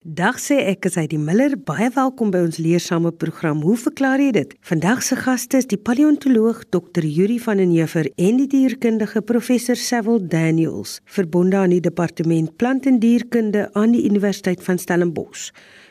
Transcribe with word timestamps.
Dag 0.00 0.38
sê 0.40 0.56
ek 0.64 0.86
as 0.88 0.94
hy 0.96 1.02
die 1.12 1.18
Miller 1.20 1.58
baie 1.60 1.90
welkom 1.92 2.30
by 2.32 2.40
ons 2.46 2.56
leersame 2.56 3.10
program. 3.12 3.58
Hoe 3.60 3.74
verklaar 3.76 4.16
jy 4.16 4.30
dit? 4.32 4.54
Vandag 4.64 5.02
se 5.04 5.18
gaste 5.20 5.58
is 5.60 5.66
die 5.68 5.76
paleontoloog 5.76 6.62
Dr. 6.72 7.04
Yuri 7.04 7.36
van 7.36 7.60
den 7.60 7.74
Heever 7.74 8.08
en 8.16 8.38
die 8.40 8.46
dierkundige 8.48 9.20
professor 9.20 9.76
Sewil 9.76 10.22
Daniels, 10.24 11.02
verbonde 11.04 11.58
aan 11.60 11.74
die 11.74 11.82
departement 11.84 12.54
plant 12.56 12.88
en 12.88 12.96
dierkunde 13.02 13.66
aan 13.76 13.92
die 13.92 14.06
Universiteit 14.08 14.64
van 14.64 14.80
Stellenbosch. 14.80 15.50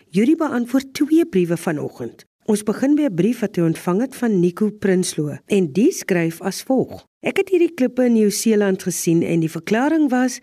Yuri 0.09 0.33
beantwoord 0.41 0.89
twee 0.97 1.29
briewe 1.29 1.59
vanoggend. 1.61 2.25
Ons 2.49 2.65
begin 2.65 2.95
by 2.97 3.05
'n 3.05 3.13
brief 3.13 3.45
wat 3.45 3.55
hy 3.57 3.61
ontvang 3.61 4.01
het 4.01 4.15
van 4.15 4.39
Nico 4.39 4.71
Prinsloo 4.71 5.37
en 5.45 5.71
die 5.71 5.91
skryf 5.91 6.41
as 6.41 6.63
volg: 6.63 7.05
Ek 7.21 7.37
het 7.37 7.49
hierdie 7.49 7.73
klippe 7.75 8.05
in 8.05 8.13
Nieu-Seeland 8.13 8.83
gesien 8.83 9.21
en 9.21 9.39
die 9.39 9.51
verklaring 9.51 10.09
was 10.09 10.39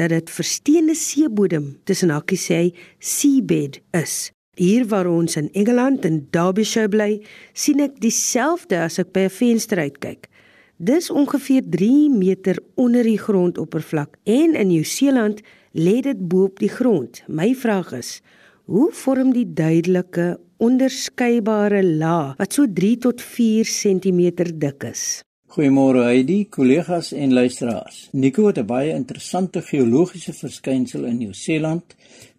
dat 0.00 0.08
dit 0.14 0.30
versteende 0.32 0.94
seebodem 0.96 1.74
tussen 1.84 2.12
hakkies 2.14 2.46
sê 2.48 2.60
seabed 2.98 3.80
is. 3.96 4.30
Hier 4.56 4.86
waar 4.88 5.08
ons 5.08 5.36
in 5.36 5.50
Engeland 5.52 6.04
en 6.08 6.22
Derbyshire 6.32 6.88
bly, 6.88 7.20
sien 7.52 7.80
ek 7.84 8.00
dieselfde 8.00 8.80
as 8.80 8.98
ek 8.98 9.12
by 9.12 9.28
'n 9.28 9.36
venster 9.36 9.78
uitkyk. 9.78 10.28
Dis 10.76 11.10
ongeveer 11.10 11.62
3 11.68 12.10
meter 12.10 12.56
onder 12.74 13.04
die 13.04 13.18
grondoppervlak 13.18 14.16
en 14.24 14.54
in 14.54 14.68
Nieu-Seeland 14.68 15.42
lê 15.72 16.00
dit 16.00 16.28
bo 16.28 16.44
op 16.44 16.58
die 16.58 16.72
grond. 16.72 17.22
My 17.28 17.54
vraag 17.54 17.92
is, 17.92 18.22
hoe 18.64 18.88
vorm 18.92 19.32
die 19.32 19.52
duidelike 19.52 20.40
onderskeidbare 20.56 21.84
laag 21.84 22.36
wat 22.36 22.52
so 22.52 22.64
3 22.64 22.96
tot 22.96 23.20
4 23.20 23.64
cm 23.64 24.20
dik 24.58 24.84
is? 24.84 25.22
Goeiemôre 25.50 26.04
Heidi, 26.06 26.44
kollegas 26.46 27.08
en 27.10 27.32
luisteraars. 27.34 27.96
Nico 28.12 28.46
het 28.46 28.58
'n 28.58 28.66
baie 28.66 28.90
interessante 28.94 29.62
geologiese 29.62 30.32
verskynsel 30.32 31.04
in 31.04 31.16
Nieu-Seeland 31.18 31.84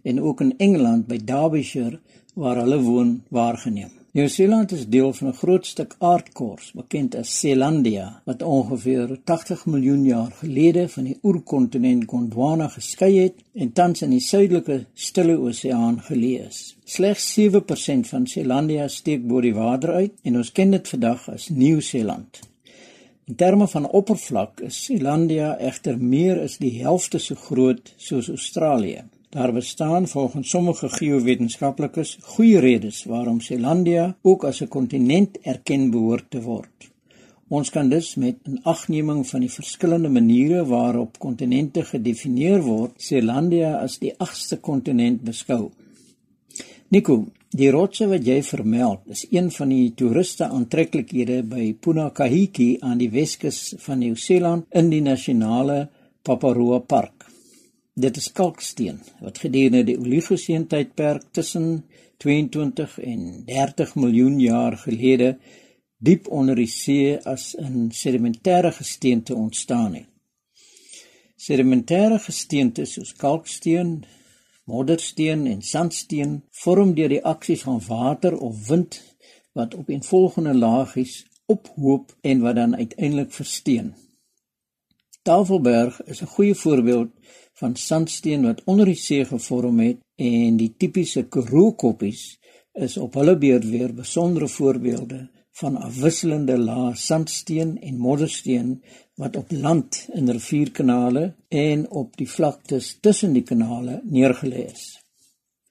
en 0.02 0.22
ook 0.22 0.42
in 0.42 0.54
Engeland 0.58 1.08
by 1.08 1.18
Derbyshire 1.18 2.00
waar 2.34 2.56
hulle 2.56 2.82
woon 2.82 3.24
waargeneem. 3.28 3.92
Nieu-Seeland 4.12 4.72
is 4.72 4.88
deel 4.88 5.14
van 5.14 5.28
'n 5.28 5.34
groot 5.34 5.66
stuk 5.66 5.96
aardkors 6.00 6.72
bekend 6.72 7.16
as 7.16 7.40
Zeelandia 7.40 8.22
wat 8.26 8.42
ongeveer 8.42 9.20
80 9.24 9.66
miljoen 9.66 10.04
jaar 10.04 10.32
gelede 10.32 10.90
van 10.90 11.04
die 11.04 11.18
oerkontinent 11.24 12.04
Gondwana 12.08 12.68
geskei 12.68 13.18
het 13.20 13.36
en 13.54 13.74
tans 13.74 14.02
in 14.02 14.10
die 14.10 14.20
suidelike 14.20 14.86
Stille 14.94 15.38
Oseaan 15.38 16.02
geleë 16.02 16.48
is. 16.48 16.78
Slegs 16.84 17.34
7% 17.34 18.08
van 18.08 18.28
Zeelandia 18.28 18.88
steek 18.88 19.28
bo 19.28 19.42
die 19.42 19.54
water 19.54 19.90
uit 19.90 20.14
en 20.22 20.38
ons 20.38 20.52
ken 20.52 20.72
dit 20.72 20.88
vandag 20.88 21.30
as 21.30 21.50
Nieu-Seeland. 21.50 22.51
In 23.32 23.38
terme 23.38 23.68
van 23.68 23.86
oppervlak 23.88 24.60
is 24.68 24.78
Selandia 24.86 25.54
egter 25.64 25.96
meer 25.98 26.42
as 26.44 26.58
die 26.60 26.72
helfte 26.82 27.20
so 27.24 27.38
groot 27.40 27.94
soos 27.96 28.28
Australië. 28.34 29.06
Daar 29.32 29.54
bestaan 29.56 30.08
volgens 30.12 30.50
sommige 30.52 30.90
geowetenskaplikes 30.92 32.18
goeie 32.34 32.60
redes 32.60 33.06
waarom 33.08 33.40
Selandia 33.40 34.10
ook 34.22 34.44
as 34.50 34.60
'n 34.62 34.68
kontinent 34.68 35.40
erken 35.54 35.92
behoort 35.92 36.28
te 36.30 36.42
word. 36.42 36.92
Ons 37.48 37.70
kan 37.70 37.90
dus 37.90 38.16
met 38.16 38.36
'n 38.44 38.60
agneming 38.64 39.28
van 39.28 39.40
die 39.40 39.52
verskillende 39.52 40.10
maniere 40.10 40.66
waarop 40.66 41.20
kontinente 41.20 41.84
gedefinieer 41.84 42.62
word, 42.62 42.92
Selandia 42.98 43.78
as 43.78 43.98
die 44.00 44.14
8ste 44.18 44.60
kontinent 44.60 45.22
beskou. 45.22 45.72
Nico, 46.92 47.32
Die 47.52 47.68
rotse 47.68 48.06
wat 48.08 48.24
jy 48.24 48.38
vermeld 48.48 49.10
is 49.12 49.26
een 49.28 49.50
van 49.52 49.72
die 49.74 49.90
toeriste 50.00 50.46
aantreklikhede 50.48 51.42
by 51.52 51.66
Punakahiki 51.84 52.78
aan 52.88 53.02
die 53.02 53.10
Weskus 53.12 53.74
van 53.84 54.00
Nieu-Seeland 54.00 54.70
in 54.80 54.88
die 54.94 55.02
nasionale 55.04 55.90
Paparoa 56.24 56.80
Park. 56.80 57.26
Dit 57.92 58.22
is 58.22 58.30
kalksteen 58.32 59.02
wat 59.20 59.42
gedurende 59.44 59.84
die 59.90 59.98
Oligoceen 60.00 60.64
tydperk 60.72 61.26
tussen 61.36 61.84
22 62.24 62.96
en 63.04 63.28
30 63.50 63.94
miljoen 64.00 64.40
jaar 64.40 64.80
gelede 64.86 65.34
diep 66.00 66.32
onder 66.32 66.56
die 66.56 66.72
see 66.72 67.18
as 67.20 67.52
'n 67.60 67.92
sedimentêre 67.92 68.72
gesteente 68.72 69.36
ontstaan 69.36 69.96
het. 69.96 70.08
Sedimentêre 71.36 72.20
gesteente 72.20 72.86
soos 72.86 73.14
kalksteen, 73.14 74.06
moddersteen 74.72 75.48
en 75.54 75.62
sandsteen 75.62 76.38
vorm 76.64 76.94
deur 76.98 77.12
die 77.12 77.24
aksies 77.34 77.66
van 77.68 77.82
water 77.88 78.38
of 78.38 78.68
wind 78.68 79.00
wat 79.58 79.76
op 79.76 79.90
en 79.90 80.04
volgende 80.04 80.54
laagies 80.56 81.16
ophoop 81.52 82.16
en 82.22 82.44
wat 82.46 82.56
dan 82.56 82.76
uiteindelik 82.76 83.34
versteen. 83.36 83.94
Tafelberg 85.28 86.02
is 86.12 86.22
'n 86.22 86.34
goeie 86.36 86.56
voorbeeld 86.56 87.12
van 87.62 87.76
sandsteen 87.76 88.44
wat 88.48 88.64
onder 88.66 88.86
die 88.86 89.02
see 89.08 89.26
gevorm 89.26 89.80
het 89.80 90.00
en 90.16 90.58
die 90.58 90.74
tipiese 90.78 91.24
krookoppies 91.36 92.40
is 92.74 92.98
op 92.98 93.14
hulle 93.14 93.38
beurt 93.38 93.66
weer 93.70 93.94
besondere 93.94 94.48
voorbeelde 94.48 95.30
van 95.52 95.76
afwisselende 95.76 96.58
lae 96.58 96.96
sandsteen 96.96 97.82
en 97.82 97.98
moddersteen 97.98 98.84
wat 99.22 99.36
op 99.38 99.52
land 99.54 100.08
in 100.18 100.30
rivierkanale 100.30 101.34
en 101.48 101.86
op 101.90 102.18
die 102.18 102.30
vlaktes 102.30 102.98
tussen 103.06 103.34
die 103.38 103.44
kanale 103.46 104.00
neergelê 104.04 104.66
is. 104.72 104.86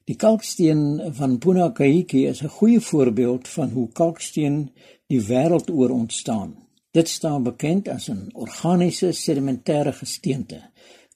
Die 0.07 0.17
kalksteen 0.17 1.13
van 1.19 1.39
Punakaiki 1.39 2.27
is 2.27 2.43
'n 2.43 2.57
goeie 2.59 2.81
voorbeeld 2.81 3.49
van 3.49 3.71
hoe 3.71 3.89
kalksteen 3.93 4.71
die 5.07 5.23
wêreld 5.23 5.71
oor 5.71 5.91
ontstaan. 5.91 6.55
Dit 6.91 7.09
staan 7.09 7.43
bekend 7.43 7.89
as 7.89 8.09
'n 8.11 8.31
organiese 8.33 9.13
sedimentêre 9.13 9.93
gesteente 9.93 10.71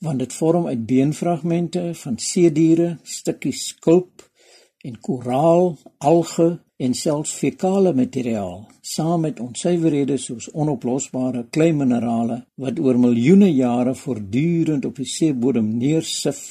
want 0.05 0.19
dit 0.19 0.33
vorm 0.33 0.67
uit 0.67 0.87
beenfragmente 0.87 1.91
van 1.95 2.19
seediere, 2.19 2.99
stukkies 3.03 3.67
skulp 3.67 4.31
en 4.79 5.01
koraal, 5.01 5.79
alge 5.99 6.61
en 6.77 6.95
selfs 6.95 7.33
fekale 7.39 7.93
materiaal 7.95 8.65
saam 8.81 9.21
met 9.27 9.41
onsuiverhede 9.41 10.17
soos 10.19 10.51
onoplosbare 10.53 11.45
kleiminerale 11.55 12.41
wat 12.65 12.81
oor 12.83 12.99
miljoene 12.99 13.53
jare 13.55 13.95
voortdurend 13.95 14.85
op 14.85 14.99
die 14.99 15.09
seebodem 15.09 15.71
neersif 15.79 16.43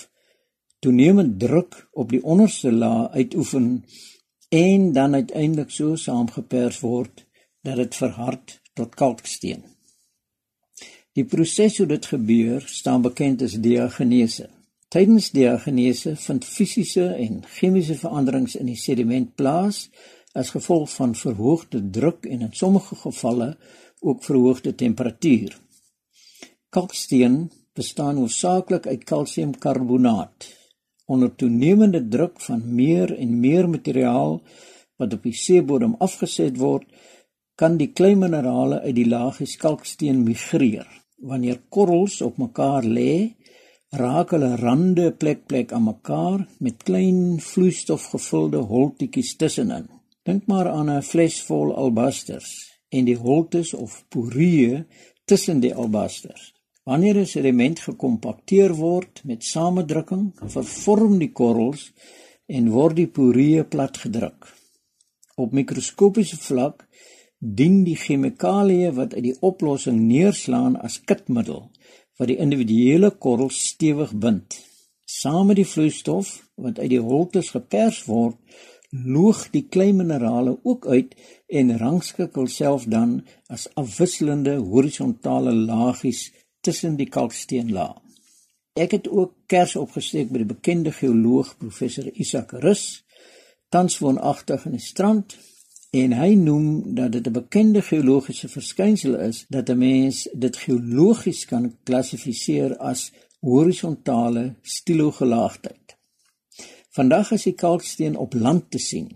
toenemend 0.79 1.39
druk 1.39 1.87
op 1.91 2.09
die 2.11 2.23
onderste 2.23 2.71
laag 2.71 3.11
uitoefen 3.19 3.67
en 4.53 4.91
dan 4.91 5.13
uiteindelik 5.13 5.71
so 5.71 5.95
saamgepers 5.95 6.79
word 6.79 7.25
dat 7.63 7.75
dit 7.75 7.95
verhard 7.95 8.59
tot 8.73 8.95
kalksteen. 8.95 9.63
Die 11.13 11.25
proses 11.25 11.77
hoe 11.77 11.87
dit 11.87 12.05
gebeur 12.05 12.63
staan 12.67 13.01
bekend 13.01 13.41
as 13.45 13.55
diagenese. 13.61 14.49
Tydens 14.93 15.31
diagenese 15.33 16.11
vind 16.21 16.43
fisiese 16.45 17.07
en 17.17 17.39
chemiese 17.49 17.95
veranderings 17.97 18.53
in 18.59 18.67
die 18.69 18.77
sediment 18.77 19.31
plaas 19.39 19.87
as 20.37 20.51
gevolg 20.53 20.91
van 20.93 21.15
verhoogde 21.17 21.79
druk 21.95 22.27
en 22.29 22.43
in 22.45 22.51
sommige 22.53 22.99
gevalle 23.01 23.47
ook 24.05 24.21
verhoogde 24.21 24.75
temperatuur. 24.77 25.55
Kalksteen 26.69 27.49
bestaan 27.73 28.21
hoofsaaklik 28.21 28.85
uit 28.87 29.07
kalsiumkarbonaat. 29.09 30.51
Onder 31.09 31.33
toenemende 31.35 32.03
druk 32.07 32.37
van 32.45 32.61
meer 32.75 33.17
en 33.17 33.39
meer 33.39 33.69
materiaal 33.69 34.41
wat 35.01 35.17
op 35.17 35.25
die 35.25 35.33
seebodem 35.33 35.95
afgeset 36.05 36.61
word, 36.61 36.85
kan 37.57 37.81
die 37.81 37.89
klein 37.97 38.21
minerale 38.21 38.83
uit 38.85 38.99
die 39.01 39.09
laagies 39.09 39.57
kalksteen 39.57 40.21
migreer. 40.21 40.85
Wanneer 41.17 41.63
korrels 41.69 42.21
op 42.21 42.37
mekaar 42.37 42.85
lê, 42.85 43.33
raak 43.93 44.31
hulle 44.33 44.55
rande 44.57 45.11
plek 45.21 45.43
plek 45.45 45.71
aan 45.71 45.83
mekaar 45.85 46.39
met 46.65 46.81
klein 46.87 47.37
vloeistofgevulde 47.39 48.63
holtetjies 48.71 49.35
tussenin. 49.37 49.85
Dink 50.25 50.47
maar 50.47 50.69
aan 50.69 50.89
'n 50.89 51.01
fles 51.01 51.41
vol 51.49 51.75
albasters 51.75 52.49
en 52.89 53.05
die 53.05 53.17
holtes 53.17 53.73
of 53.73 54.03
porieë 54.09 54.85
tussen 55.25 55.59
die 55.59 55.75
albasters. 55.75 56.53
Wanneer 56.83 57.17
'n 57.17 57.25
sediment 57.25 57.79
gekompakteer 57.79 58.73
word 58.73 59.21
met 59.23 59.43
samedrukking, 59.43 60.33
vervorm 60.45 61.19
die 61.19 61.31
korrels 61.31 61.91
en 62.45 62.69
word 62.69 62.95
die 62.95 63.07
porieë 63.07 63.63
platgedruk. 63.63 64.41
Op 65.35 65.51
mikroskopiese 65.51 66.37
vlak 66.37 66.87
dien 67.37 67.83
die 67.83 67.95
chemikalieë 67.95 68.91
wat 68.93 69.13
uit 69.13 69.23
die 69.23 69.39
oplossing 69.39 69.99
neerslaan 69.99 70.81
as 70.81 71.01
kitmiddel 71.03 71.69
wat 72.19 72.29
die 72.29 72.37
individuele 72.37 73.11
korrels 73.11 73.59
stewig 73.69 74.13
bind. 74.13 74.59
Saam 75.05 75.49
met 75.49 75.59
die 75.59 75.67
vloeistof 75.67 76.35
wat 76.55 76.79
uit 76.79 76.91
die 76.93 77.01
holtes 77.01 77.51
gepers 77.55 78.03
word, 78.05 78.37
loog 78.93 79.47
die 79.53 79.65
klein 79.73 79.97
minerale 79.97 80.57
ook 80.63 80.85
uit 80.87 81.15
en 81.49 81.77
rangskik 81.77 82.35
hulself 82.37 82.85
dan 82.85 83.23
as 83.49 83.65
afwisselende 83.79 84.59
horisontale 84.61 85.53
laagies 85.53 86.27
tussen 86.61 86.95
die 86.97 87.09
kalksteenlaag. 87.09 87.97
Ek 88.73 88.93
het 88.95 89.07
ook 89.09 89.33
kers 89.49 89.75
opgesteek 89.77 90.31
by 90.33 90.41
die 90.41 90.49
bekende 90.49 90.93
geoloog 90.93 91.51
professor 91.61 92.07
Isak 92.13 92.55
Rus, 92.63 93.03
tans 93.69 93.99
woonagtig 94.01 94.65
in 94.65 94.77
die 94.77 94.81
strand 94.81 95.35
en 95.93 96.13
hy 96.17 96.31
noem 96.33 96.95
dat 96.97 97.11
dit 97.11 97.27
'n 97.27 97.31
bekende 97.31 97.81
geologiese 97.81 98.47
verskynsel 98.49 99.15
is 99.29 99.45
dat 99.49 99.69
'n 99.69 99.77
mens 99.77 100.27
dit 100.33 100.55
geologies 100.57 101.45
kan 101.45 101.75
klassifiseer 101.83 102.77
as 102.77 103.11
horisontale 103.39 104.55
stilogelaagdheid. 104.61 105.97
Vandag 106.89 107.31
is 107.31 107.43
die 107.43 107.53
kalksteen 107.53 108.15
op 108.17 108.33
land 108.33 108.71
te 108.71 108.77
sien 108.77 109.11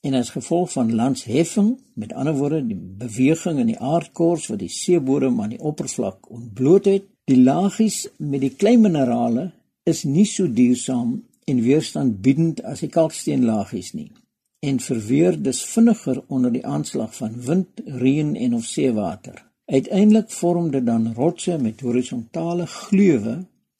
en 0.00 0.14
as 0.14 0.30
gevolg 0.30 0.72
van 0.72 0.94
landsheffing, 0.94 1.80
met 1.94 2.12
ander 2.12 2.34
woorde 2.34 2.66
die 2.66 2.80
beweging 2.98 3.58
in 3.58 3.66
die 3.66 3.78
aardkors 3.78 4.46
wat 4.46 4.58
die 4.58 4.68
seebodem 4.68 5.40
aan 5.40 5.48
die 5.48 5.60
oppervlak 5.60 6.30
ontbloot 6.30 6.84
het, 6.84 7.04
die 7.24 7.42
lagies 7.42 8.08
met 8.16 8.40
die 8.40 8.54
klein 8.54 8.80
minerale 8.80 9.52
is 9.82 10.04
nie 10.04 10.26
so 10.26 10.52
duursaam 10.52 11.24
en 11.44 11.60
weerstandbiedend 11.60 12.62
as 12.62 12.80
die 12.80 12.88
kalksteenlagies 12.88 13.92
nie 13.92 14.12
en 14.62 14.80
verweer 14.80 15.42
dus 15.42 15.64
vinniger 15.64 16.22
onder 16.26 16.52
die 16.52 16.66
aanslag 16.66 17.16
van 17.16 17.40
wind, 17.42 17.80
reën 17.84 18.36
en 18.36 18.54
of 18.54 18.64
seewater. 18.64 19.50
Uiteindelik 19.64 20.30
vorm 20.30 20.70
dit 20.70 20.86
dan 20.86 21.14
rotse 21.14 21.56
met 21.58 21.80
horisontale 21.80 22.66
gleuwe 22.66 23.34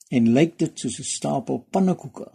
en 0.07 0.27
lyk 0.35 0.57
dit 0.59 0.79
soos 0.79 0.99
'n 0.99 1.03
stapel 1.03 1.65
pannekoeke. 1.69 2.27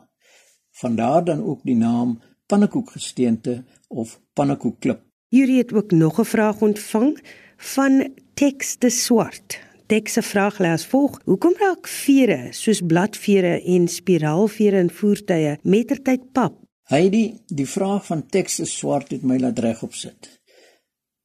Vandaar 0.70 1.24
dan 1.24 1.42
ook 1.44 1.60
die 1.62 1.76
naam 1.76 2.20
pannekoekgesteente 2.46 3.64
of 3.88 4.20
pannekoekklip. 4.32 5.00
Hierdie 5.28 5.58
het 5.58 5.72
ook 5.72 5.90
nog 5.90 6.20
'n 6.20 6.24
vraag 6.24 6.60
ontvang 6.60 7.18
van 7.56 8.14
Tex 8.34 8.78
de 8.78 8.90
Swart. 8.90 9.60
Tex 9.86 10.12
se 10.12 10.22
vraag 10.22 10.58
lê 10.58 10.70
as 10.72 10.86
volg: 10.86 11.20
Hoekom 11.24 11.54
raak 11.58 11.88
vere 11.88 12.48
soos 12.50 12.80
bladvere 12.80 13.62
en 13.62 13.88
spiraalvere 13.88 14.78
in 14.78 14.90
voertuie 14.90 15.58
mettertyd 15.62 16.32
pap 16.32 16.67
Hy 16.88 17.08
die 17.12 17.66
vraag 17.68 18.06
van 18.06 18.24
Tex 18.32 18.60
is 18.64 18.72
swart 18.78 19.10
het 19.12 19.24
my 19.28 19.36
laat 19.36 19.58
regop 19.60 19.92
sit. 19.92 20.30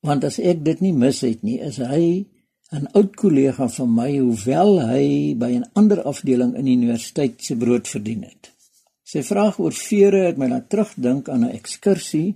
Want 0.04 0.25
as 0.27 0.39
ek 0.44 0.63
dit 0.65 0.81
nie 0.83 0.92
mis 0.92 1.21
het 1.24 1.44
nie, 1.48 1.60
is 1.63 1.77
hy 1.80 2.25
'n 2.74 2.89
oud 3.00 3.15
kollega 3.15 3.68
van 3.69 3.89
my 3.95 4.10
hoewel 4.18 4.81
hy 4.89 5.36
by 5.38 5.51
'n 5.56 5.69
ander 5.74 6.01
afdeling 6.04 6.56
in 6.56 6.65
die 6.65 6.75
universiteit 6.75 7.44
se 7.44 7.56
brood 7.56 7.88
verdien 7.88 8.24
het. 8.24 8.51
Sy 9.04 9.21
vraag 9.24 9.60
oor 9.60 9.71
vere 9.71 10.25
het 10.25 10.38
my 10.38 10.48
laat 10.48 10.69
terugdink 10.69 11.30
aan 11.30 11.45
'n 11.45 11.56
ekskursie 11.60 12.36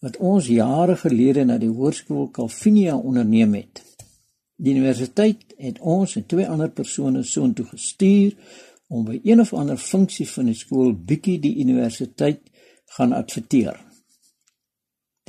wat 0.00 0.16
ons 0.16 0.46
jare 0.46 0.96
gelede 0.96 1.44
na 1.44 1.58
die 1.58 1.72
hoërskool 1.78 2.30
Calvinia 2.30 2.96
onderneem 2.96 3.54
het. 3.54 3.82
Die 4.56 4.74
universiteit 4.74 5.54
het 5.56 5.78
ons 5.78 6.16
en 6.16 6.26
twee 6.26 6.48
ander 6.48 6.70
persone 6.70 7.22
soontoe 7.22 7.64
gestuur 7.64 8.36
om 8.88 9.04
by 9.04 9.20
een 9.24 9.40
of 9.40 9.52
ander 9.52 9.76
funksie 9.76 10.28
van 10.28 10.46
die 10.46 10.54
skool 10.54 10.92
bietjie 10.92 11.38
die 11.40 11.56
universiteit 11.64 12.40
gaan 12.96 13.12
adverteer. 13.12 13.76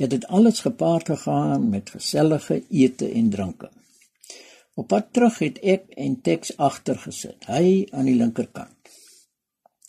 Dit 0.00 0.12
het 0.12 0.26
alles 0.26 0.60
gepaard 0.60 1.06
gegaan 1.06 1.68
met 1.68 1.90
gesellige 1.90 2.62
ete 2.68 3.08
en 3.08 3.30
dranke. 3.30 3.68
Op 4.74 4.88
pad 4.88 5.12
terug 5.12 5.38
het 5.38 5.58
ek 5.60 5.90
en 6.00 6.20
Tex 6.24 6.54
agter 6.56 6.96
gesit, 6.98 7.44
hy 7.44 7.84
aan 7.92 8.08
die 8.08 8.16
linkerkant. 8.16 8.92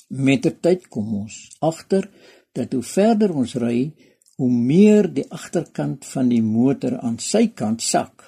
Met 0.09 0.44
die 0.44 0.51
tyd 0.59 0.89
kom 0.91 1.13
ons 1.21 1.38
agter 1.63 2.09
dat 2.51 2.73
hoe 2.75 2.83
verder 2.83 3.31
ons 3.31 3.56
ry, 3.56 3.94
hoe 4.35 4.51
meer 4.51 5.07
die 5.13 5.27
agterkant 5.31 6.03
van 6.12 6.27
die 6.33 6.41
motor 6.44 6.97
aan 7.00 7.15
sy 7.23 7.45
kant 7.56 7.85
sak. 7.85 8.27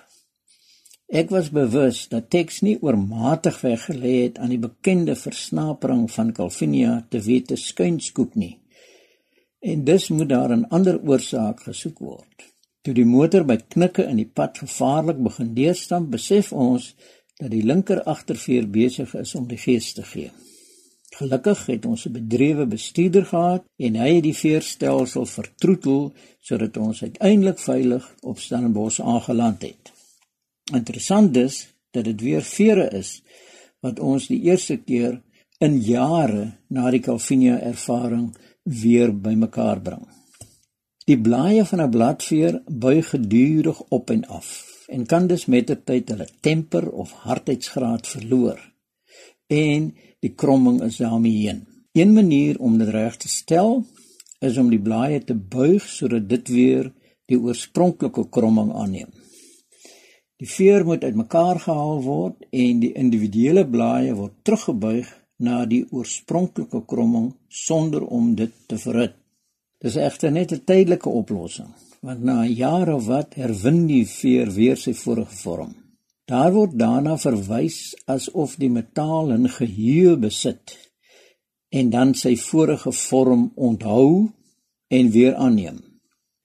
Ek 1.12 1.30
was 1.36 1.52
bewus 1.52 2.06
dat 2.10 2.32
Tex 2.32 2.64
nie 2.64 2.78
oormatig 2.80 3.60
weggelê 3.62 4.16
het 4.24 4.40
aan 4.40 4.56
die 4.56 4.62
bekende 4.62 5.18
versnapering 5.20 6.08
van 6.12 6.32
Calvinia 6.34 7.02
te 7.10 7.20
wete 7.22 7.60
skuinskoep 7.60 8.40
nie 8.40 8.56
en 9.64 9.84
dus 9.88 10.10
moet 10.10 10.30
daar 10.30 10.52
'n 10.58 10.68
ander 10.70 11.00
oorsaak 11.10 11.60
gesoek 11.64 12.00
word. 12.00 12.38
Toe 12.82 12.94
die 12.94 13.06
motor 13.06 13.46
by 13.46 13.56
knikke 13.56 14.04
in 14.04 14.18
die 14.20 14.32
pad 14.34 14.58
gevaarlik 14.58 15.24
begin 15.24 15.54
deurstamp, 15.54 16.10
besef 16.12 16.52
ons 16.52 16.96
dat 17.40 17.52
die 17.52 17.64
linker 17.64 18.04
agterveer 18.04 18.68
besig 18.70 19.14
is 19.16 19.36
om 19.36 19.48
die 19.48 19.58
gees 19.58 19.94
te 19.94 20.04
gee. 20.04 20.32
Gelukkig 21.16 21.66
het 21.66 21.86
ons 21.86 22.06
'n 22.06 22.12
bedrewe 22.12 22.66
bestuurder 22.66 23.26
gehad 23.26 23.64
en 23.78 23.96
hy 23.96 24.14
het 24.16 24.24
die 24.24 24.36
veerstelsel 24.36 25.26
vertroetel 25.26 26.14
sodat 26.40 26.78
ons 26.78 27.04
uiteindelik 27.04 27.60
veilig 27.60 28.16
op 28.22 28.40
Stellenbosch 28.40 29.00
aangeland 29.00 29.62
het. 29.62 29.92
Interessant 30.74 31.38
is 31.38 31.68
dat 31.92 32.04
dit 32.04 32.22
weer 32.22 32.42
vere 32.42 32.90
is 32.90 33.22
wat 33.80 34.00
ons 34.00 34.28
die 34.28 34.42
eerste 34.42 34.78
keer 34.78 35.22
in 35.60 35.80
jare 35.82 36.52
na 36.68 36.90
die 36.92 37.00
Calvinia 37.00 37.60
ervaring 37.60 38.34
weer 38.64 39.12
bymekaar 39.22 39.82
bring. 39.82 40.08
Die 41.06 41.20
blaaie 41.20 41.66
van 41.66 41.82
'n 41.82 41.90
bladveer 41.90 42.62
buig 42.68 43.10
gedurig 43.10 43.82
op 43.90 44.10
en 44.10 44.26
af 44.26 44.50
en 44.88 45.06
kan 45.06 45.28
dus 45.28 45.46
met 45.46 45.68
die 45.68 45.84
tyd 45.84 46.10
hulle 46.10 46.28
temper 46.40 46.92
of 46.92 47.12
hardheidsgraad 47.12 48.08
verloor 48.08 48.74
en 49.48 49.94
die 50.20 50.34
kromming 50.36 50.82
is 50.82 50.98
daarmee 50.98 51.48
heen. 51.48 51.68
Een 51.92 52.14
manier 52.14 52.60
om 52.60 52.78
dit 52.78 52.88
reg 52.88 53.18
te 53.18 53.28
stel 53.28 53.86
is 54.40 54.58
om 54.58 54.70
die 54.70 54.82
blaaie 54.82 55.24
te 55.24 55.36
buig 55.36 55.84
sodat 55.88 56.30
dit 56.30 56.48
weer 56.48 56.94
die 57.26 57.40
oorspronklike 57.40 58.30
kromming 58.30 58.74
aanneem. 58.74 59.12
Die 60.38 60.50
veer 60.50 60.86
moet 60.86 61.04
uitmekaar 61.04 61.60
gehaal 61.60 62.02
word 62.04 62.48
en 62.50 62.80
die 62.80 62.94
individuele 62.94 63.68
blaaie 63.70 64.14
word 64.14 64.34
teruggebuig 64.44 65.23
na 65.40 65.66
die 65.66 65.84
oorspronklike 65.92 66.84
kromming 66.88 67.34
sonder 67.50 68.04
om 68.04 68.34
dit 68.36 68.54
te 68.68 68.78
verhit. 68.78 69.16
Dis 69.84 69.96
egter 69.96 70.32
net 70.32 70.52
'n 70.52 70.64
tydelike 70.66 71.10
oplossing, 71.10 71.72
want 72.02 72.24
na 72.24 72.46
jaar 72.46 72.94
of 72.94 73.06
wat 73.06 73.34
herwin 73.36 73.88
die 73.88 74.06
veer 74.06 74.52
weer 74.52 74.78
sy 74.78 74.94
vorige 74.94 75.36
vorm. 75.44 75.76
Daar 76.26 76.54
word 76.54 76.78
daarna 76.80 77.18
verwys 77.18 77.96
asof 78.06 78.56
die 78.56 78.70
metaal 78.70 79.32
'n 79.32 79.48
geheue 79.48 80.16
besit 80.18 80.78
en 81.70 81.90
dan 81.90 82.14
sy 82.14 82.36
vorige 82.36 82.92
vorm 82.92 83.52
onthou 83.56 84.32
en 84.88 85.12
weer 85.12 85.36
aanneem. 85.36 85.80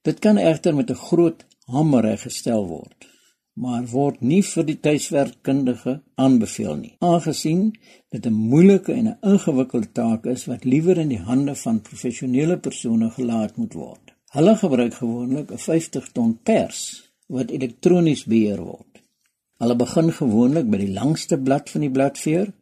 Dit 0.02 0.19
kan 0.19 0.37
egter 0.37 0.75
met 0.75 0.91
'n 0.91 1.05
groot 1.08 1.44
hamer 1.67 2.02
reggestel 2.02 2.67
word 2.67 3.18
maar 3.58 3.87
word 3.90 4.20
nie 4.22 4.40
vir 4.46 4.66
die 4.69 4.76
tuiswerkkundige 4.87 5.94
aanbeveel 6.25 6.76
nie. 6.78 6.93
Aangesien 7.02 7.62
dit 8.14 8.26
'n 8.26 8.32
moeilike 8.52 8.93
en 8.93 9.08
'n 9.08 9.19
ingewikkelde 9.32 9.93
taak 9.93 10.26
is 10.26 10.44
wat 10.50 10.64
liewer 10.64 10.99
in 10.99 11.08
die 11.08 11.25
hande 11.31 11.55
van 11.55 11.81
professionele 11.81 12.58
persone 12.58 13.10
gelaat 13.10 13.56
moet 13.56 13.75
word. 13.75 14.05
Hulle 14.37 14.55
gebruik 14.56 14.94
gewoonlik 14.94 15.50
'n 15.50 15.58
50 15.58 16.12
ton 16.12 16.38
pers 16.43 16.81
wat 17.26 17.50
elektronies 17.50 18.25
beheer 18.25 18.62
word. 18.62 19.02
Hulle 19.58 19.76
begin 19.76 20.12
gewoonlik 20.12 20.70
by 20.70 20.78
die 20.78 20.93
langste 20.93 21.38
blad 21.38 21.70
van 21.70 21.81
die 21.81 21.90
bladveer 21.90 22.52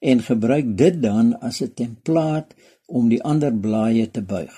en 0.00 0.22
gebruik 0.22 0.76
dit 0.76 1.02
dan 1.02 1.40
as 1.40 1.60
'n 1.60 1.74
templaat 1.74 2.54
om 2.86 3.08
die 3.08 3.22
ander 3.22 3.52
blaaie 3.52 4.10
te 4.10 4.22
buig. 4.22 4.56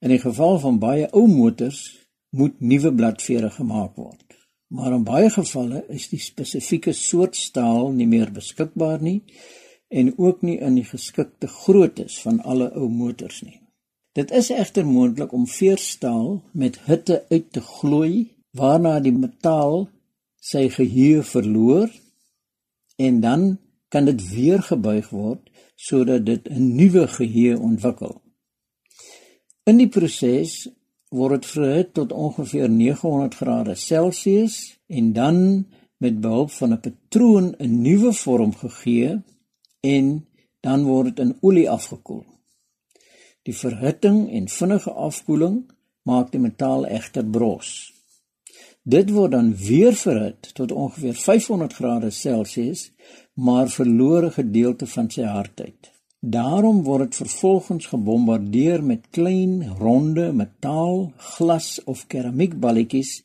In 0.00 0.08
die 0.08 0.18
geval 0.18 0.58
van 0.58 0.78
baie 0.78 1.08
ou 1.12 1.26
motors 1.26 1.98
moet 2.30 2.60
nuwe 2.60 2.92
bladvere 2.92 3.50
gemaak 3.50 3.96
word 3.96 4.31
maar 4.72 4.92
in 4.96 5.04
baie 5.04 5.28
gevalle 5.30 5.82
is 5.92 6.08
die 6.08 6.20
spesifieke 6.20 6.94
soort 6.96 7.36
staal 7.36 7.90
nie 7.92 8.08
meer 8.08 8.30
beskikbaar 8.32 9.02
nie 9.04 9.20
en 9.92 10.14
ook 10.16 10.40
nie 10.46 10.56
in 10.64 10.78
die 10.78 10.86
geskikte 10.88 11.50
groottes 11.60 12.16
van 12.24 12.40
alle 12.48 12.70
ou 12.72 12.88
motors 12.88 13.42
nie. 13.44 13.58
Dit 14.16 14.32
is 14.32 14.48
egter 14.52 14.86
moontlik 14.88 15.32
om 15.36 15.44
veerstaal 15.48 16.40
met 16.52 16.78
hitte 16.88 17.20
uit 17.28 17.52
te 17.52 17.60
glooi 17.60 18.32
waarna 18.56 18.98
die 19.04 19.12
metaal 19.12 19.86
sy 20.40 20.66
geheue 20.72 21.22
verloor 21.24 21.92
en 22.96 23.20
dan 23.20 23.46
kan 23.92 24.08
dit 24.08 24.24
weer 24.32 24.64
gebuig 24.64 25.12
word 25.12 25.48
sodat 25.76 26.24
dit 26.26 26.48
'n 26.48 26.76
nuwe 26.76 27.06
geheue 27.08 27.58
ontwikkel. 27.58 28.22
In 29.64 29.76
die 29.76 29.88
proses 29.88 30.68
word 31.12 31.42
dit 31.42 31.50
verhit 31.52 31.94
tot 31.94 32.12
ongeveer 32.12 32.70
900 32.72 33.34
grade 33.36 33.74
Celsius 33.76 34.78
en 34.88 35.12
dan 35.12 35.38
met 36.02 36.20
behulp 36.20 36.50
van 36.50 36.72
'n 36.72 36.80
patroon 36.80 37.54
'n 37.58 37.82
nuwe 37.82 38.12
vorm 38.12 38.54
gegee 38.54 39.20
en 39.80 40.26
dan 40.60 40.84
word 40.84 41.04
dit 41.04 41.18
in 41.18 41.36
olie 41.40 41.70
afgekoel. 41.70 42.24
Die 43.42 43.56
verhitting 43.56 44.30
en 44.30 44.48
vinnige 44.48 44.90
afkoeling 44.90 45.56
maak 46.02 46.32
die 46.32 46.40
metaal 46.40 46.86
egter 46.86 47.24
bros. 47.24 47.92
Dit 48.82 49.10
word 49.10 49.30
dan 49.30 49.56
weer 49.56 49.94
verhit 49.94 50.54
tot 50.54 50.72
ongeveer 50.72 51.14
500 51.14 51.72
grade 51.72 52.10
Celsius, 52.10 52.90
maar 53.34 53.68
verloor 53.68 54.24
'n 54.24 54.30
gedeelte 54.30 54.86
van 54.86 55.10
sy 55.10 55.22
hardheid. 55.22 55.91
Daarom 56.22 56.84
word 56.86 57.10
dit 57.10 57.16
vervolgens 57.16 57.86
gebombardeer 57.90 58.84
met 58.84 59.08
klein 59.10 59.66
ronde 59.78 60.32
metaal, 60.32 61.12
glas 61.16 61.80
of 61.84 62.06
keramiekballetjies 62.06 63.24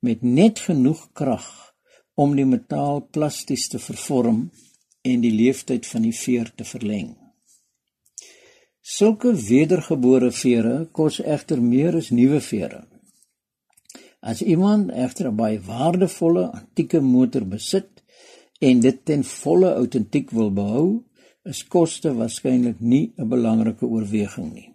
met 0.00 0.22
net 0.22 0.62
genoeg 0.64 1.02
krag 1.12 1.74
om 2.14 2.32
die 2.36 2.46
metaal 2.48 3.02
plasties 3.12 3.68
te 3.68 3.78
vervorm 3.78 4.46
en 5.04 5.20
die 5.20 5.32
lewensduur 5.32 5.84
van 5.90 6.06
die 6.08 6.14
veer 6.16 6.48
te 6.56 6.64
verleng. 6.64 7.10
Sulke 8.80 9.34
wedergebore 9.36 10.30
vere 10.32 10.86
kos 10.96 11.18
egter 11.20 11.60
meer 11.60 11.98
as 12.00 12.08
nuwe 12.08 12.40
vere. 12.40 12.86
As 14.24 14.40
iemand 14.40 14.88
egter 14.90 15.28
'n 15.28 15.36
baie 15.36 15.60
waardevolle 15.60 16.48
antieke 16.48 17.00
motor 17.00 17.44
besit 17.44 18.02
en 18.60 18.80
dit 18.80 19.04
ten 19.04 19.24
volle 19.24 19.74
autentiek 19.74 20.30
wil 20.30 20.50
behou, 20.50 21.04
is 21.52 21.64
koste 21.74 22.12
waarskynlik 22.14 22.80
nie 22.80 23.12
'n 23.16 23.28
belangrike 23.28 23.86
oorweging 23.86 24.52
nie. 24.54 24.70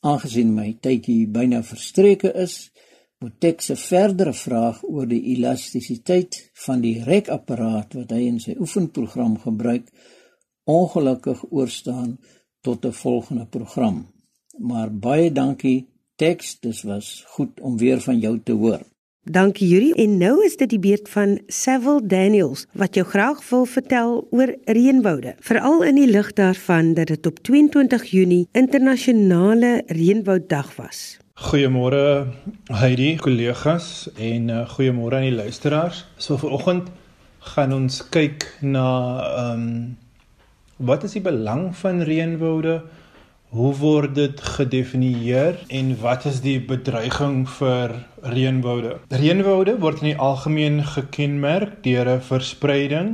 Aangesien 0.00 0.54
my 0.54 0.76
tydjie 0.80 1.26
byna 1.26 1.62
verstreke 1.62 2.32
is, 2.34 2.70
moet 3.20 3.44
ek 3.44 3.60
se 3.60 3.76
verdere 3.76 4.32
vraag 4.32 4.78
oor 4.82 5.06
die 5.06 5.22
elastisiteit 5.34 6.50
van 6.66 6.80
die 6.80 7.02
rekapparaat 7.04 7.94
wat 7.98 8.14
hy 8.16 8.22
in 8.32 8.38
sy 8.40 8.54
oefenprogram 8.56 9.36
gebruik, 9.38 9.90
ongelukkig 10.64 11.44
oorstaan 11.50 12.18
tot 12.62 12.84
'n 12.84 12.92
volgende 12.92 13.46
program. 13.46 14.06
Maar 14.58 14.88
baie 14.90 15.32
dankie 15.32 15.86
Tex, 16.20 16.58
dit 16.60 16.82
was 16.82 17.24
goed 17.26 17.60
om 17.60 17.78
weer 17.78 18.00
van 18.00 18.18
jou 18.18 18.40
te 18.44 18.52
hoor. 18.52 18.82
Dankie 19.30 19.68
Yuri 19.68 19.92
en 19.94 20.16
nou 20.18 20.40
is 20.42 20.56
dit 20.58 20.72
die 20.72 20.80
beurt 20.82 21.06
van 21.12 21.36
Savile 21.46 22.00
Daniels 22.02 22.64
wat 22.74 22.96
jou 22.98 23.04
graag 23.06 23.38
wil 23.46 23.62
vertel 23.70 24.16
oor 24.34 24.50
reënwoude, 24.66 25.36
veral 25.46 25.84
in 25.86 26.00
die 26.00 26.08
lig 26.10 26.32
daarvan 26.34 26.96
dat 26.96 27.12
dit 27.12 27.28
op 27.30 27.38
22 27.46 28.08
Junie 28.10 28.48
internasionale 28.58 29.84
reënwouddag 29.86 30.72
was. 30.80 31.20
Goeiemôre 31.46 32.26
Heidi, 32.80 33.12
kollegas 33.22 34.08
en 34.18 34.50
uh, 34.50 34.64
goeiemôre 34.74 35.20
aan 35.20 35.28
die 35.28 35.38
luisteraars. 35.38 36.02
So 36.18 36.34
vanoggend 36.42 36.90
gaan 37.54 37.76
ons 37.76 38.02
kyk 38.10 38.48
na 38.66 38.88
ehm 39.28 39.62
um, 39.62 39.98
wat 40.80 41.04
is 41.04 41.14
die 41.14 41.22
belang 41.22 41.68
van 41.76 42.02
reënwoude? 42.02 42.80
Hoe 43.50 43.72
word 43.74 44.12
dit 44.14 44.40
gedefinieer 44.40 45.56
en 45.74 45.88
wat 45.98 46.24
is 46.30 46.36
die 46.44 46.60
bedreiging 46.62 47.40
vir 47.50 47.96
reënwoude? 48.22 48.92
Reënwoude 49.10 49.74
word 49.82 50.04
in 50.04 50.12
die 50.12 50.20
algemeen 50.22 50.76
gekenmerk 50.86 51.80
deur 51.82 52.12
'n 52.12 52.22
verspreiding 52.28 53.08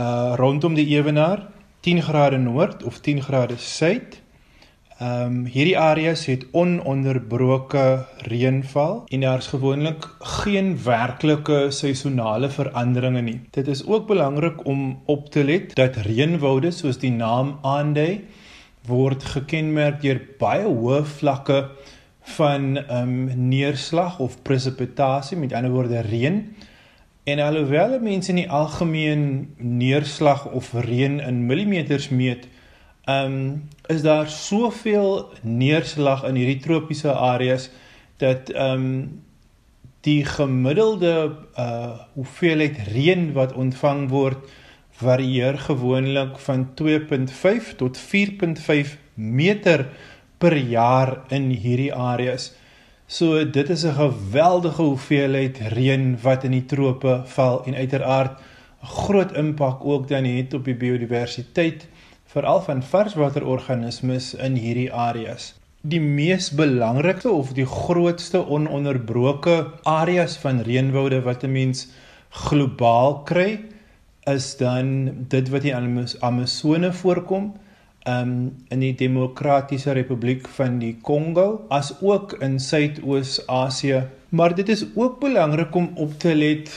uh 0.00 0.32
rondom 0.40 0.78
die 0.80 0.86
ewenaar 0.96 1.44
10 1.84 2.00
grade 2.08 2.38
noord 2.38 2.84
of 2.88 3.04
10 3.04 3.20
grade 3.20 3.58
suid. 3.58 4.22
Ehm 4.96 5.26
um, 5.26 5.44
hierdie 5.44 5.76
areas 5.78 6.24
het 6.24 6.48
ononderbroke 6.52 8.06
reënval 8.32 9.04
en 9.08 9.20
daar's 9.20 9.52
gewoonlik 9.52 10.08
geen 10.40 10.82
werklike 10.84 11.66
seisonale 11.70 12.48
veranderinge 12.48 13.20
nie. 13.20 13.40
Dit 13.50 13.68
is 13.68 13.86
ook 13.86 14.06
belangrik 14.06 14.64
om 14.64 15.02
op 15.04 15.30
te 15.30 15.44
let 15.44 15.74
dat 15.74 15.96
reënwoude 15.96 16.70
soos 16.70 16.98
die 16.98 17.12
naam 17.12 17.58
aandui 17.62 18.24
word 18.90 19.24
gekenmerk 19.36 20.02
deur 20.02 20.20
baie 20.40 20.66
hoë 20.66 21.04
vlakke 21.18 21.60
van 22.36 22.76
ehm 22.76 23.14
um, 23.30 23.48
neerslag 23.48 24.18
of 24.20 24.42
presipitasie, 24.42 25.38
met 25.38 25.52
ander 25.52 25.72
woorde 25.72 26.02
reën. 26.04 26.42
En 27.24 27.38
alhoewel 27.38 27.98
mense 28.00 28.30
in 28.30 28.42
die 28.42 28.50
algemeen 28.50 29.54
neerslag 29.56 30.46
of 30.46 30.72
reën 30.72 31.20
in 31.20 31.46
millimeters 31.46 32.08
meet, 32.08 32.48
ehm 33.04 33.24
um, 33.24 33.68
is 33.86 34.02
daar 34.02 34.28
soveel 34.28 35.32
neerslag 35.42 36.24
in 36.28 36.34
hierdie 36.34 36.60
tropiese 36.62 37.12
areas 37.12 37.70
dat 38.16 38.50
ehm 38.50 38.72
um, 38.72 39.22
die 40.00 40.24
gemiddelde 40.24 41.36
uh 41.58 41.98
hoeveelheid 42.14 42.76
reën 42.92 43.32
wat 43.32 43.52
ontvang 43.52 44.08
word 44.08 44.48
varieer 45.00 45.58
gewoonlik 45.58 46.38
van 46.38 46.68
2.5 46.82 47.74
tot 47.76 47.98
4.5 47.98 48.96
meter 49.14 49.86
per 50.38 50.56
jaar 50.56 51.18
in 51.28 51.50
hierdie 51.50 51.92
areas. 51.94 52.52
So 53.06 53.44
dit 53.44 53.70
is 53.70 53.84
'n 53.84 53.96
geweldige 53.96 54.82
hoeveelheid 54.82 55.58
reën 55.76 56.18
wat 56.22 56.44
in 56.44 56.50
die 56.50 56.66
trope 56.66 57.22
val 57.24 57.64
en 57.64 57.74
uiteraard 57.74 58.38
'n 58.82 58.86
groot 58.86 59.32
impak 59.36 59.84
ook 59.84 60.08
dan 60.08 60.24
het 60.24 60.54
op 60.54 60.64
die 60.64 60.76
biodiversiteit 60.76 61.88
veral 62.24 62.60
van 62.62 62.82
varswaterorganismes 62.82 64.34
in 64.34 64.54
hierdie 64.54 64.92
areas. 64.92 65.54
Die 65.80 66.00
mees 66.00 66.50
belangrikste 66.50 67.30
of 67.30 67.52
die 67.52 67.66
grootste 67.66 68.46
ononderbroke 68.46 69.66
areas 69.82 70.36
van 70.36 70.60
reënwoude 70.60 71.22
wat 71.22 71.42
'n 71.42 71.52
mens 71.52 71.88
globaal 72.28 73.22
kry, 73.22 73.60
is 74.24 74.56
dan 74.56 75.10
dit 75.28 75.48
wat 75.48 75.64
in 75.64 76.06
Amazone 76.20 76.92
voorkom 76.92 77.52
um 78.08 78.56
in 78.68 78.80
die 78.80 78.94
Demokratiese 78.96 79.92
Republiek 79.92 80.48
van 80.56 80.78
die 80.80 80.96
Kongo 81.02 81.66
as 81.68 81.92
ook 82.00 82.32
in 82.40 82.58
Suidoos-Asië. 82.60 84.06
Maar 84.28 84.54
dit 84.54 84.68
is 84.68 84.86
ook 84.94 85.20
belangrik 85.20 85.74
om 85.74 85.90
op 85.94 86.18
te 86.18 86.34
let 86.34 86.70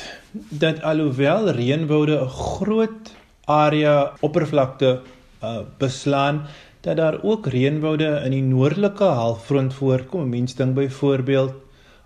dat 0.50 0.81
alhoewel 0.81 1.50
reënwoude 1.50 2.19
'n 2.19 2.29
groot 2.29 3.12
area 3.45 4.13
oppervlakte 4.19 5.01
uh, 5.43 5.59
beslaan, 5.77 6.45
dat 6.81 6.97
daar 6.97 7.23
ook 7.23 7.47
reënwoude 7.47 8.21
in 8.25 8.31
die 8.31 8.43
noordelike 8.43 9.03
halfrond 9.03 9.73
voorkom. 9.73 10.29
Mense 10.29 10.55
dink 10.55 10.73
byvoorbeeld 10.75 11.53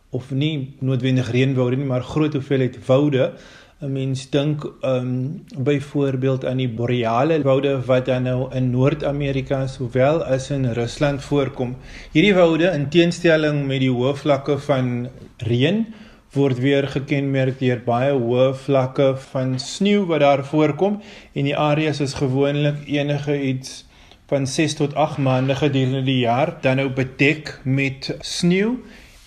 of 0.10 0.32
nie 0.32 0.76
noodwendig 0.80 1.32
reënwoude 1.32 1.76
nie, 1.76 1.86
maar 1.86 2.04
groot 2.04 2.34
hoeveelheid 2.34 2.86
woude 2.86 3.34
'n 3.80 3.92
mens 3.92 4.30
dink 4.30 4.64
um 4.82 5.44
byvoorbeeld 5.58 6.46
aan 6.46 6.58
die 6.58 6.70
boreale 6.70 7.42
woude 7.42 7.76
wat 7.86 8.06
dan 8.06 8.24
nou 8.24 8.48
in 8.56 8.72
Noord-Amerika 8.72 9.68
sowel 9.68 10.24
as 10.24 10.50
in 10.50 10.66
Rusland 10.74 11.22
voorkom. 11.22 11.76
Hierdie 12.12 12.34
woude 12.34 12.72
in 12.74 12.90
teenstelling 12.90 13.68
met 13.68 13.80
die 13.80 13.92
hoë 13.94 14.16
vlakke 14.18 14.58
van 14.58 15.08
reën 15.38 15.86
word 16.34 16.58
weer 16.60 16.88
gekenmerk 16.90 17.60
deur 17.60 17.84
baie 17.86 18.18
hoë 18.18 18.50
vlakke 18.66 19.12
van 19.30 19.60
sneeu 19.60 20.08
wat 20.10 20.26
daar 20.26 20.46
voorkom 20.46 20.98
en 21.34 21.46
die 21.46 21.58
areas 21.58 22.02
is 22.02 22.18
gewoonlik 22.18 22.82
enige 22.90 23.38
iets 23.42 23.84
van 24.28 24.48
6 24.48 24.74
tot 24.82 24.96
8 24.96 25.22
maande 25.22 25.56
gedurende 25.56 26.02
die 26.02 26.24
jaar 26.26 26.58
dan 26.62 26.82
nou 26.82 26.90
bedek 26.90 27.60
met 27.64 28.10
sneeu 28.22 28.74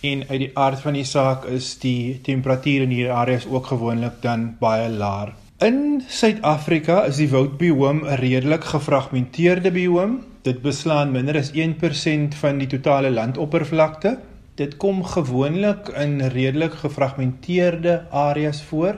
en 0.01 0.23
uit 0.29 0.39
die 0.47 0.51
aard 0.57 0.81
van 0.81 0.97
die 0.97 1.05
saak 1.05 1.45
is 1.53 1.75
die 1.83 2.21
temperatuur 2.25 2.87
in 2.87 2.95
hierdie 2.95 3.13
areas 3.13 3.47
ook 3.47 3.67
gewoonlik 3.73 4.21
dan 4.25 4.55
baie 4.61 4.89
laag. 4.89 5.37
In 5.61 6.01
Suid-Afrika 6.09 7.03
is 7.05 7.19
die 7.21 7.29
woudbioom 7.29 8.05
'n 8.07 8.17
redelik 8.17 8.65
gefragmenteerde 8.65 9.71
bioom. 9.71 10.21
Dit 10.43 10.63
beslaan 10.63 11.13
minder 11.13 11.37
as 11.37 11.53
1% 11.53 12.35
van 12.35 12.59
die 12.59 12.67
totale 12.67 13.11
landoppervlakte. 13.11 14.19
Dit 14.55 14.77
kom 14.77 15.05
gewoonlik 15.05 15.89
in 15.89 16.21
redelik 16.21 16.73
gefragmenteerde 16.73 18.05
areas 18.11 18.63
voor 18.63 18.97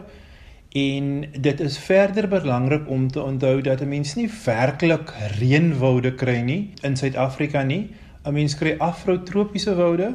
en 0.73 1.25
dit 1.41 1.61
is 1.61 1.79
verder 1.79 2.29
belangrik 2.29 2.89
om 2.89 3.11
te 3.11 3.23
onthou 3.23 3.61
dat 3.61 3.81
'n 3.81 3.89
mens 3.89 4.15
nie 4.15 4.31
werklik 4.45 5.13
reënwoude 5.39 6.15
kry 6.15 6.41
nie 6.41 6.71
in 6.83 6.97
Suid-Afrika 6.97 7.63
nie. 7.63 7.91
'n 8.25 8.33
Mens 8.33 8.55
kry 8.55 8.75
afrotropiese 8.79 9.75
woude 9.75 10.15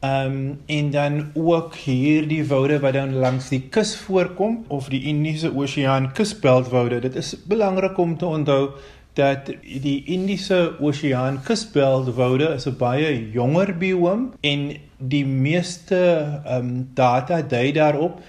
Ehm 0.00 0.26
um, 0.26 0.60
en 0.66 0.90
dan 0.90 1.30
ook 1.34 1.74
hierdie 1.74 2.46
woude 2.46 2.78
wat 2.80 2.92
dan 2.92 3.14
langs 3.14 3.48
die 3.48 3.60
kus 3.68 3.96
voorkom 3.96 4.64
of 4.68 4.88
die 4.88 5.02
Indiese 5.02 5.50
Oseaan 5.52 6.12
kusbeltwoude. 6.12 7.00
Dit 7.00 7.14
is 7.14 7.34
belangrik 7.44 7.98
om 7.98 8.16
te 8.16 8.26
onthou 8.26 8.70
dat 9.12 9.52
die 9.82 10.04
Indiese 10.04 10.72
Oseaan 10.80 11.42
kusbeltwoude 11.44 12.48
is 12.54 12.66
'n 12.66 12.76
baie 12.78 13.30
jonger 13.32 13.76
bioom 13.76 14.32
en 14.40 14.76
die 14.96 15.26
meeste 15.26 16.00
ehm 16.44 16.56
um, 16.56 16.88
data 16.94 17.42
dui 17.42 17.72
daarop 17.72 18.20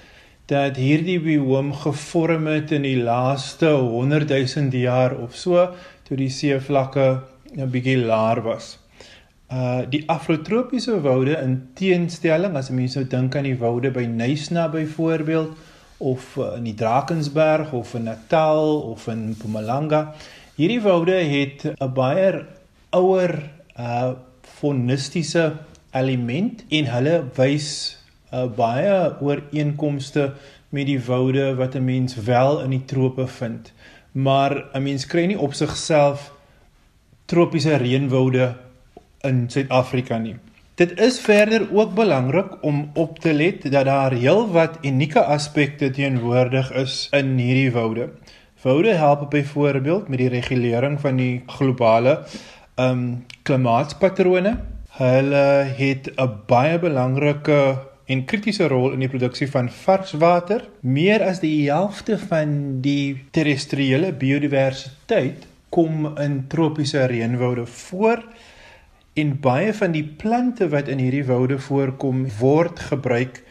dat 0.46 0.76
hierdie 0.76 1.20
bioom 1.20 1.74
gevorm 1.74 2.48
het 2.48 2.72
in 2.72 2.82
die 2.82 3.00
laaste 3.00 3.70
100 3.70 4.30
000 4.56 4.72
jaar 4.72 5.16
of 5.16 5.36
so 5.36 5.70
toe 6.04 6.18
die 6.18 6.30
seevlakke 6.30 7.22
'n 7.56 7.70
bietjie 7.70 7.98
laer 7.98 8.42
was. 8.44 8.81
Uh 9.52 9.82
die 9.92 10.04
afrotropiese 10.08 11.02
woude 11.04 11.34
in 11.36 11.58
teenstelling 11.76 12.56
as 12.56 12.70
mense 12.72 13.00
nou 13.00 13.08
dink 13.12 13.36
aan 13.36 13.50
die 13.50 13.58
woude 13.60 13.92
by 13.92 14.06
Nysna 14.08 14.70
byvoorbeeld 14.72 15.58
of 16.00 16.38
uh, 16.38 16.54
in 16.56 16.70
die 16.70 16.76
Drakensberg 16.80 17.74
of 17.76 17.92
in 18.00 18.08
Natal 18.08 18.80
of 18.94 19.10
in 19.12 19.34
Mpumalanga 19.34 20.14
hierdie 20.56 20.80
woude 20.86 21.20
het 21.34 21.68
'n 21.68 21.92
baie 21.94 22.46
ouer 22.96 23.36
uh 23.76 24.14
fonistiese 24.62 25.52
element 25.92 26.64
en 26.70 26.88
hulle 26.96 27.16
wys 27.36 27.70
uh, 28.32 28.48
baie 28.48 29.20
ooreenkomste 29.20 30.32
met 30.72 30.88
die 30.88 31.00
woude 31.12 31.56
wat 31.60 31.76
'n 31.76 31.84
mens 31.84 32.16
wel 32.16 32.62
in 32.64 32.70
die 32.70 32.86
trope 32.86 33.28
vind. 33.28 33.74
Maar 34.12 34.64
'n 34.74 34.84
mens 34.84 35.06
kry 35.06 35.26
nie 35.26 35.40
op 35.40 35.54
sigself 35.54 36.32
tropiese 37.26 37.76
reënwoude 37.76 38.56
in 39.28 39.50
Suid-Afrika 39.50 40.18
nie. 40.18 40.36
Dit 40.80 40.96
is 41.00 41.20
verder 41.20 41.68
ook 41.74 41.94
belangrik 41.94 42.64
om 42.64 42.90
op 42.94 43.20
te 43.20 43.34
let 43.34 43.72
dat 43.72 43.86
daar 43.86 44.14
heelwat 44.18 44.78
unieke 44.82 45.24
aspekte 45.24 45.90
teenwoordig 45.90 46.72
is 46.74 47.08
in 47.12 47.36
hierdie 47.38 47.72
woude. 47.72 48.10
Woude 48.62 48.94
help 48.94 49.30
byvoorbeeld 49.30 50.08
met 50.08 50.18
die 50.18 50.30
regulering 50.30 51.00
van 51.00 51.16
die 51.16 51.44
globale 51.46 52.24
um 52.80 53.26
klimaatspatrone. 53.44 54.58
Hulle 54.98 55.46
het 55.78 56.12
'n 56.16 56.30
baie 56.48 56.80
belangrike 56.80 57.78
en 58.06 58.26
kritiese 58.26 58.68
rol 58.68 58.92
in 58.92 59.00
die 59.00 59.10
produksie 59.10 59.50
van 59.52 59.70
varswater. 59.70 60.66
Meer 60.80 61.24
as 61.24 61.40
die 61.40 61.70
helfte 61.70 62.18
van 62.18 62.82
die 62.82 63.24
terrestriële 63.32 64.14
biodiversiteit 64.14 65.46
kom 65.70 66.18
in 66.18 66.48
tropiese 66.48 67.06
reënwoude 67.06 67.66
voor 67.66 68.24
en 69.14 69.34
baie 69.44 69.74
van 69.76 69.92
die 69.92 70.06
plante 70.06 70.70
wat 70.72 70.88
in 70.88 71.02
hierdie 71.04 71.26
woude 71.28 71.58
voorkom 71.60 72.24
word 72.40 72.80
gebruik 72.92 73.42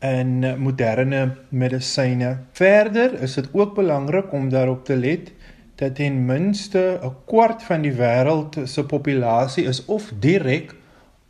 in 0.00 0.40
moderne 0.56 1.36
medisyne. 1.48 2.38
Verder 2.56 3.18
is 3.20 3.36
dit 3.36 3.48
ook 3.52 3.74
belangrik 3.76 4.32
om 4.32 4.48
daarop 4.48 4.84
te 4.84 4.96
let 4.96 5.32
dat 5.80 5.94
ten 5.94 6.24
minste 6.26 7.00
'n 7.02 7.14
kwart 7.26 7.62
van 7.62 7.82
die 7.82 7.92
wêreld 7.92 8.58
se 8.64 8.84
populasie 8.84 9.64
is 9.64 9.84
of 9.84 10.12
direk 10.20 10.74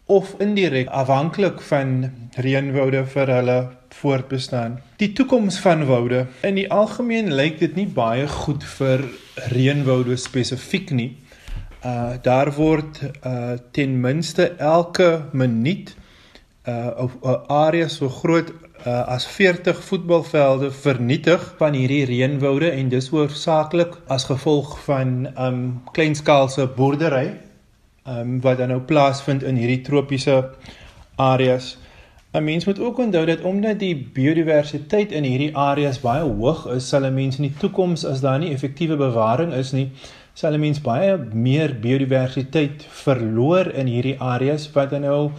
of 0.06 0.34
indirek 0.38 0.88
afhanklik 0.88 1.60
van 1.60 2.10
reënwoude 2.34 3.04
vir 3.06 3.26
hulle 3.26 3.68
voortbestaan. 3.88 4.80
Die 4.96 5.12
toekoms 5.12 5.58
van 5.58 5.84
woude, 5.86 6.26
in 6.42 6.54
die 6.54 6.70
algemeen 6.70 7.32
lyk 7.34 7.58
dit 7.58 7.74
nie 7.74 7.86
baie 7.86 8.26
goed 8.28 8.64
vir 8.64 9.04
reënwoude 9.34 10.16
spesifiek 10.16 10.90
nie. 10.90 11.16
Uh 11.84 12.12
daar 12.22 12.52
word 12.52 13.00
uh 13.24 13.52
ten 13.72 14.00
minste 14.00 14.50
elke 14.58 15.22
minuut 15.32 15.94
uh 16.68 17.08
'n 17.22 17.38
area 17.46 17.88
so 17.88 18.08
groot 18.08 18.52
uh, 18.86 19.06
as 19.06 19.26
40 19.26 19.84
voetbalvelde 19.84 20.70
vernietig 20.70 21.54
van 21.56 21.72
hierdie 21.72 22.04
reënwoude 22.04 22.70
en 22.70 22.88
dis 22.88 23.08
hoofsaaklik 23.08 23.96
as 24.06 24.24
gevolg 24.24 24.78
van 24.84 25.28
um 25.38 25.82
kleinskaalse 25.92 26.66
boerdery 26.76 27.40
um 28.08 28.40
wat 28.40 28.58
dan 28.58 28.68
nou 28.68 28.80
plaasvind 28.80 29.42
in 29.42 29.56
hierdie 29.56 29.80
tropiese 29.80 30.50
areas. 31.16 31.78
'n 32.32 32.44
Mens 32.44 32.64
moet 32.64 32.80
ook 32.80 32.98
onthou 32.98 33.26
dat 33.26 33.40
omdat 33.40 33.78
die 33.78 34.10
biodiversiteit 34.14 35.12
in 35.12 35.24
hierdie 35.24 35.56
areas 35.56 36.00
baie 36.00 36.22
hoog 36.22 36.66
is, 36.66 36.88
sal 36.88 37.04
'n 37.04 37.14
mens 37.14 37.36
in 37.36 37.42
die 37.42 37.56
toekoms 37.58 38.04
as 38.04 38.20
daar 38.20 38.38
nie 38.38 38.52
effektiewe 38.52 38.96
bewaring 38.96 39.52
is 39.52 39.72
nie, 39.72 39.90
sal 40.34 40.54
'n 40.54 40.60
mens 40.60 40.80
baie 40.80 41.16
meer 41.32 41.74
biodiversiteit 41.80 42.86
verloor 43.04 43.72
in 43.74 43.86
hierdie 43.86 44.18
areas 44.20 44.70
wat 44.72 44.90
dan 44.90 45.02
nou 45.02 45.32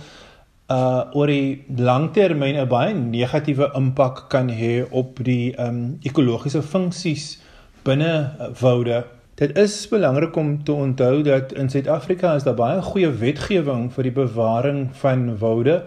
uh 0.72 1.04
oor 1.14 1.28
die 1.28 1.64
langtermyn 1.78 2.56
'n 2.56 2.68
baie 2.68 2.94
negatiewe 2.94 3.72
impak 3.76 4.30
kan 4.30 4.50
hê 4.50 4.86
op 4.92 5.24
die 5.24 5.54
um 5.58 5.98
ekologiese 6.04 6.62
funksies 6.62 7.40
binne 7.84 8.32
woude. 8.62 9.04
Dit 9.36 9.58
is 9.58 9.88
belangrik 9.90 10.36
om 10.36 10.64
te 10.64 10.72
onthou 10.72 11.22
dat 11.24 11.54
in 11.54 11.70
Suid-Afrika 11.70 12.36
is 12.36 12.44
daar 12.44 12.56
baie 12.56 12.82
goeie 12.82 13.10
wetgewing 13.10 13.92
vir 13.92 14.04
die 14.04 14.12
bewaring 14.12 14.90
van 14.94 15.38
woude, 15.38 15.84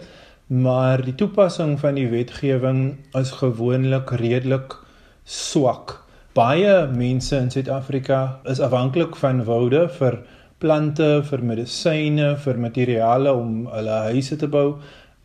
maar 0.47 1.01
die 1.01 1.15
toepassing 1.15 1.79
van 1.79 1.95
die 1.95 2.09
wetgewing 2.09 2.97
is 3.13 3.31
gewoonlik 3.31 4.09
redelik 4.09 4.75
swak. 5.23 6.04
Baie 6.35 6.87
mense 6.91 7.37
in 7.39 7.47
Suid-Afrika 7.47 8.41
is 8.43 8.59
afhanklik 8.59 9.13
van 9.15 9.37
woude 9.47 9.85
vir 9.95 10.17
plante, 10.59 11.21
vir 11.29 11.43
medisyne, 11.51 12.33
vir 12.43 12.57
materiale 12.59 13.31
om 13.31 13.61
hulle 13.71 13.99
huise 14.09 14.35
te 14.41 14.49
bou. 14.51 14.73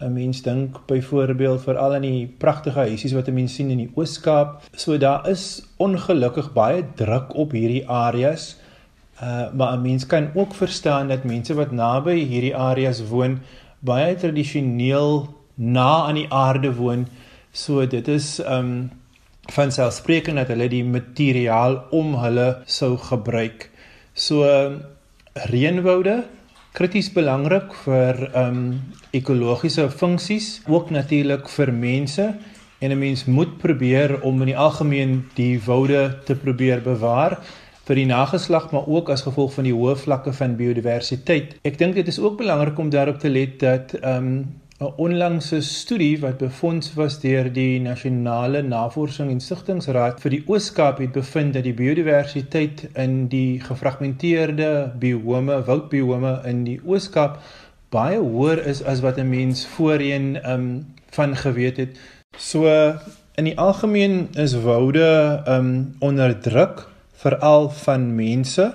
'n 0.01 0.13
mens 0.15 0.43
dink 0.43 0.79
byvoorbeeld 0.87 1.65
veral 1.65 1.97
aan 1.97 2.07
die 2.07 2.29
pragtige 2.45 2.87
huisies 2.87 3.17
wat 3.19 3.29
'n 3.29 3.35
mens 3.35 3.55
sien 3.55 3.71
in 3.71 3.83
die 3.83 3.91
Oos-Kaap. 3.97 4.63
So 4.77 4.99
daar 4.99 5.29
is 5.29 5.67
ongelukkig 5.79 6.53
baie 6.53 6.85
druk 6.95 7.35
op 7.35 7.59
hierdie 7.59 7.89
areas. 7.89 8.57
Uh 9.21 9.51
maar 9.53 9.77
'n 9.77 9.83
mens 9.83 10.07
kan 10.07 10.31
ook 10.35 10.55
verstaan 10.55 11.09
dat 11.09 11.25
mense 11.25 11.55
wat 11.55 11.73
naby 11.73 12.25
hierdie 12.25 12.57
areas 12.57 13.03
woon 13.09 13.41
baie 13.81 14.15
tradisioneel 14.15 15.29
na 15.55 16.07
aan 16.07 16.15
die 16.15 16.31
aarde 16.33 16.75
woon. 16.75 17.07
So 17.53 17.87
dit 17.87 18.09
is 18.09 18.39
um 18.47 18.91
van 19.51 19.73
selfspreekend 19.73 20.37
dat 20.37 20.49
hulle 20.53 20.69
die 20.69 20.85
materiaal 20.85 21.81
om 21.91 22.15
hulle 22.23 22.49
sou 22.67 22.97
gebruik. 22.97 23.71
So 24.15 24.47
reënwoude 25.51 26.23
krities 26.77 27.11
belangrik 27.13 27.75
vir 27.85 28.27
ehm 28.31 28.57
um, 28.57 28.81
ekologiese 29.11 29.89
funksies, 29.91 30.61
ook 30.71 30.91
natuurlik 30.95 31.49
vir 31.51 31.73
mense 31.75 32.27
en 32.79 32.93
'n 32.93 32.99
mens 32.99 33.25
moet 33.25 33.59
probeer 33.59 34.21
om 34.23 34.41
in 34.41 34.47
die 34.47 34.57
algemeen 34.57 35.25
die 35.35 35.61
woude 35.65 36.19
te 36.25 36.35
probeer 36.35 36.81
bewaar 36.81 37.39
vir 37.85 37.97
die 37.97 38.07
nageslag 38.07 38.71
maar 38.71 38.87
ook 38.87 39.11
as 39.11 39.23
gevolg 39.27 39.55
van 39.55 39.65
die 39.65 39.75
hoë 39.75 39.97
vlakke 39.97 40.33
van 40.33 40.57
biodiversiteit. 40.57 41.57
Ek 41.67 41.79
dink 41.79 41.95
dit 41.95 42.09
is 42.09 42.19
ook 42.19 42.39
belangrik 42.39 42.79
om 42.79 42.91
daarop 42.91 43.19
te 43.19 43.29
let 43.29 43.59
dat 43.61 43.95
ehm 44.01 44.27
um, 44.27 44.45
'n 44.81 44.93
onlangse 44.97 45.61
studie 45.61 46.21
wat 46.21 46.39
befonds 46.41 46.95
was 46.97 47.19
deur 47.21 47.51
die 47.53 47.81
Nasionale 47.85 48.63
Navorsing 48.65 49.29
en 49.29 49.41
Stigtingsraad 49.45 50.23
vir 50.23 50.33
die 50.33 50.45
Oos-Kaap 50.49 51.03
het 51.05 51.13
bevind 51.13 51.53
dat 51.53 51.67
die 51.67 51.75
biodiversiteit 51.77 52.87
in 53.03 53.27
die 53.29 53.61
gefragmenteerde 53.61 54.71
biome, 55.03 55.59
woudbiome 55.67 56.39
in 56.49 56.63
die 56.65 56.79
Oos-Kaap 56.81 57.43
baie 57.93 58.23
hoër 58.23 58.63
is 58.73 58.81
as 58.81 59.03
wat 59.05 59.21
'n 59.21 59.29
mens 59.29 59.67
voorheen 59.75 60.41
um 60.49 60.65
van 61.13 61.37
geweet 61.37 61.77
het. 61.77 62.01
So 62.39 62.65
in 63.37 63.45
die 63.45 63.59
algemeen 63.59 64.29
is 64.33 64.57
woude 64.65 65.43
um 65.45 65.93
onder 65.99 66.41
druk 66.41 66.87
veral 67.13 67.69
van 67.69 68.15
mense 68.15 68.73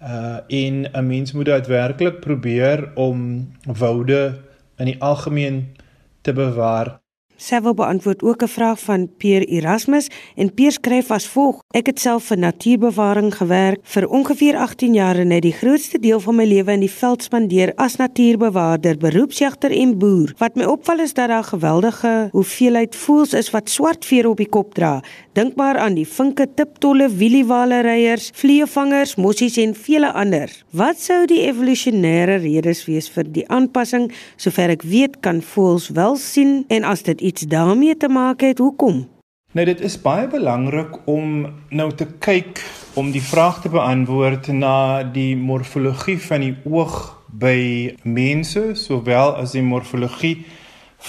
uh 0.00 0.40
en 0.48 0.88
'n 0.88 1.06
mens 1.06 1.32
moet 1.32 1.48
uitwerklik 1.48 2.20
probeer 2.20 2.88
om 2.94 3.52
woude 3.66 4.40
in 4.76 4.84
die 4.84 5.00
algemeen 5.02 5.76
te 6.20 6.32
bewaar 6.32 7.00
Sy 7.36 7.58
wil 7.60 7.74
beantwoord 7.74 8.22
ook 8.22 8.42
'n 8.42 8.48
vraag 8.48 8.80
van 8.80 9.08
Pierre 9.16 9.44
Erasmus 9.44 10.06
en 10.36 10.54
Pierre 10.54 10.72
skryf 10.72 11.10
as 11.10 11.26
volg: 11.26 11.62
Ek 11.70 11.86
het 11.86 12.00
self 12.00 12.24
vir 12.24 12.38
natuurbewaring 12.38 13.34
gewerk 13.34 13.80
vir 13.82 14.08
ongeveer 14.08 14.56
18 14.56 14.94
jaar 14.94 15.16
en 15.16 15.30
het 15.30 15.42
die 15.42 15.52
grootste 15.52 15.98
deel 15.98 16.20
van 16.20 16.36
my 16.36 16.44
lewe 16.44 16.72
in 16.72 16.80
die 16.80 16.90
veld 16.90 17.22
spandeer 17.22 17.72
as 17.76 17.96
natuurbewaarder, 17.96 18.96
beroepsjagter 18.96 19.70
en 19.70 19.98
boer. 19.98 20.34
Wat 20.38 20.54
my 20.54 20.64
opval 20.64 20.98
is 20.98 21.14
dat 21.14 21.28
daar 21.28 21.44
geweldige 21.44 22.28
hoeveelheid 22.30 22.96
voëls 22.96 23.32
is 23.32 23.50
wat 23.50 23.70
swart 23.70 24.04
vere 24.04 24.28
op 24.28 24.36
die 24.36 24.48
kop 24.48 24.74
dra. 24.74 25.02
Dink 25.32 25.56
maar 25.56 25.78
aan 25.78 25.94
die 25.94 26.06
vinke, 26.06 26.46
tiptolle, 26.54 27.08
wieliewaleryers, 27.08 28.30
vleevangers, 28.34 29.14
mossies 29.14 29.56
en 29.56 29.74
vele 29.74 30.12
ander. 30.12 30.50
Wat 30.70 31.00
sou 31.00 31.26
die 31.26 31.42
evolusionêre 31.48 32.38
redes 32.38 32.84
wees 32.86 33.10
vir 33.10 33.24
die 33.24 33.48
aanpassing? 33.48 34.12
Sover 34.36 34.70
ek 34.70 34.82
weet, 34.82 35.20
kan 35.20 35.42
voëls 35.42 35.88
wel 35.88 36.16
sien 36.16 36.64
en 36.68 36.84
as 36.84 37.02
dit 37.02 37.23
iets 37.24 37.42
daarmee 37.42 37.96
te 37.96 38.08
maak 38.08 38.40
het? 38.40 38.58
Hoekom? 38.58 39.08
Nou 39.52 39.66
dit 39.66 39.80
is 39.80 39.96
baie 40.02 40.26
belangrik 40.28 41.06
om 41.08 41.46
nou 41.70 41.88
te 41.94 42.06
kyk 42.18 42.60
om 42.98 43.12
die 43.14 43.22
vraag 43.22 43.62
te 43.62 43.70
beantwoord 43.72 44.50
na 44.52 45.02
die 45.14 45.36
morfologie 45.36 46.18
van 46.20 46.44
die 46.44 46.56
oog 46.68 46.98
by 47.30 47.94
mense 48.02 48.74
sowel 48.76 49.38
as 49.40 49.54
die 49.56 49.64
morfologie 49.64 50.44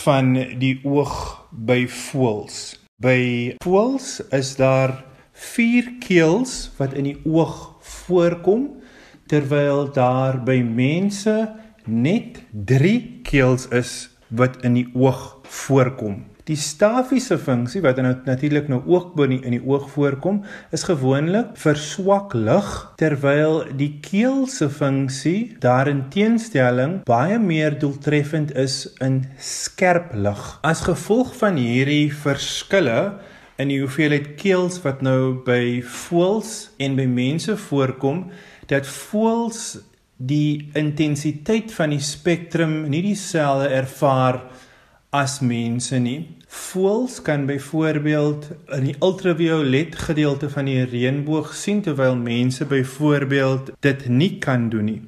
van 0.06 0.32
die 0.62 0.78
oog 0.88 1.18
by 1.52 1.84
voëls. 1.90 2.78
By 3.02 3.20
voëls 3.66 4.22
is 4.32 4.56
daar 4.56 4.96
4 5.36 5.98
keels 6.06 6.56
wat 6.80 6.96
in 6.96 7.12
die 7.12 7.20
oog 7.28 7.76
voorkom 8.06 8.70
terwyl 9.28 9.90
daar 9.92 10.40
by 10.48 10.62
mense 10.64 11.34
net 11.86 12.40
3 12.54 13.00
keels 13.28 13.68
is 13.76 13.98
wat 14.30 14.62
in 14.64 14.80
die 14.80 14.88
oog 14.94 15.35
voorkom. 15.50 16.24
Die 16.46 16.58
stafiese 16.62 17.40
funksie 17.42 17.80
wat 17.82 17.98
nou 17.98 18.12
natuurlik 18.28 18.68
nou 18.70 18.84
ook 18.86 19.16
binne 19.18 19.40
in 19.42 19.56
die 19.56 19.64
oog 19.66 19.88
voorkom, 19.90 20.44
is 20.70 20.84
gewoonlik 20.86 21.56
vir 21.58 21.80
swak 21.82 22.36
lig 22.38 22.68
terwyl 23.02 23.64
die 23.80 23.96
keel 24.06 24.44
se 24.46 24.68
funksie 24.70 25.56
daarin 25.64 26.04
teenstelling 26.14 27.00
baie 27.10 27.40
meer 27.42 27.74
doeltreffend 27.82 28.54
is 28.62 28.84
in 29.02 29.24
skerp 29.42 30.14
lig. 30.14 30.44
As 30.62 30.86
gevolg 30.86 31.34
van 31.40 31.58
hierdie 31.58 32.14
verskille 32.14 33.00
in 33.58 33.74
die 33.74 33.80
hoeveelheid 33.82 34.36
keels 34.38 34.78
wat 34.84 35.02
nou 35.02 35.40
by 35.48 35.82
voëls 35.82 36.54
en 36.78 37.00
by 37.00 37.08
mense 37.10 37.58
voorkom, 37.58 38.28
dat 38.70 38.86
voëls 38.86 39.80
die 40.16 40.70
intensiteit 40.78 41.74
van 41.74 41.92
die 41.92 42.04
spektrum 42.04 42.84
nie 42.92 43.02
dieselfde 43.10 43.74
ervaar 43.82 44.44
as 45.16 45.40
mense 45.40 45.98
nie. 46.00 46.20
Voëls 46.56 47.20
kan 47.26 47.46
byvoorbeeld 47.48 48.48
in 48.78 48.90
die 48.90 48.96
ultraviolet 49.04 49.96
gedeelte 50.08 50.50
van 50.52 50.70
die 50.70 50.84
reënboog 50.84 51.54
sien 51.56 51.82
terwyl 51.86 52.16
mense 52.20 52.68
byvoorbeeld 52.70 53.74
dit 53.86 54.08
nie 54.10 54.38
kan 54.44 54.70
doen 54.70 54.92
nie. 54.92 55.02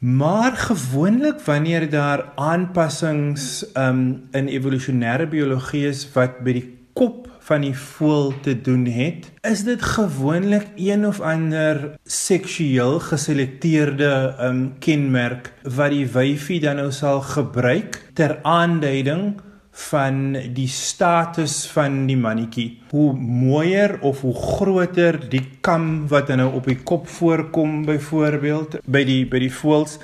Maar 0.00 0.56
gewoonlik 0.56 1.40
wanneer 1.44 1.90
daar 1.90 2.32
aanpassings 2.36 3.66
um, 3.76 4.28
in 4.32 4.48
evolusionêre 4.48 5.28
biologie 5.28 5.86
is 5.88 6.06
wat 6.14 6.40
by 6.44 6.56
die 6.56 6.68
kop 6.96 7.29
van 7.50 7.66
die 7.66 7.74
voël 7.74 8.32
te 8.44 8.54
doen 8.62 8.86
het, 8.86 9.26
is 9.42 9.64
dit 9.66 9.82
gewoonlik 9.82 10.68
een 10.78 11.06
of 11.06 11.18
ander 11.20 11.96
seksueel 12.06 13.00
geselekteerde 13.02 14.12
um 14.46 14.60
kenmerk 14.78 15.50
wat 15.66 15.90
die 15.90 16.06
wyfie 16.06 16.60
dan 16.62 16.78
nou 16.78 16.92
sal 16.94 17.24
gebruik 17.26 17.98
ter 18.14 18.38
aanduiding 18.46 19.40
van 19.88 20.36
die 20.54 20.68
status 20.68 21.64
van 21.72 22.04
die 22.06 22.18
mannetjie. 22.18 22.68
Hoe 22.90 23.12
mooier 23.18 23.98
of 24.00 24.20
hoe 24.20 24.34
groter 24.34 25.18
die 25.30 25.42
kam 25.60 26.06
wat 26.08 26.30
nou 26.30 26.52
op 26.54 26.66
die 26.70 26.78
kop 26.78 27.08
voorkom 27.08 27.84
byvoorbeeld 27.88 28.78
by 28.86 29.04
die 29.08 29.24
by 29.30 29.42
die 29.42 29.54
voëls 29.54 29.98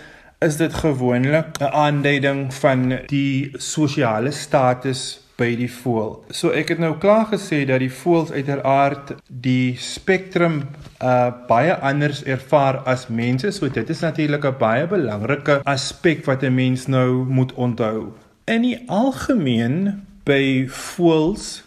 is 0.45 0.57
dit 0.57 0.75
gewoonlik 0.75 1.59
'n 1.61 1.71
aanduiding 1.73 2.55
van 2.55 2.99
die 3.07 3.51
sosiale 3.57 4.31
status 4.31 5.26
by 5.37 5.53
die 5.57 5.70
voël. 5.70 6.25
So 6.31 6.51
ek 6.57 6.72
het 6.75 6.81
nou 6.81 6.94
klaar 7.01 7.27
gesê 7.33 7.64
dat 7.68 7.83
die 7.85 7.92
voëls 7.92 8.33
uiteraard 8.33 9.14
die 9.29 9.77
spektrum 9.81 10.62
uh 11.05 11.31
baie 11.49 11.75
anders 11.85 12.22
ervaar 12.25 12.81
as 12.88 13.07
mense. 13.09 13.51
So 13.53 13.68
dit 13.68 13.90
is 13.90 14.01
natuurlik 14.01 14.44
'n 14.44 14.59
baie 14.59 14.87
belangrike 14.87 15.61
aspek 15.64 16.25
wat 16.25 16.42
'n 16.42 16.55
mens 16.55 16.87
nou 16.87 17.25
moet 17.29 17.53
onthou. 17.55 18.12
In 18.44 18.62
die 18.62 18.79
algemeen 18.87 20.07
by 20.25 20.66
voëls 20.68 21.66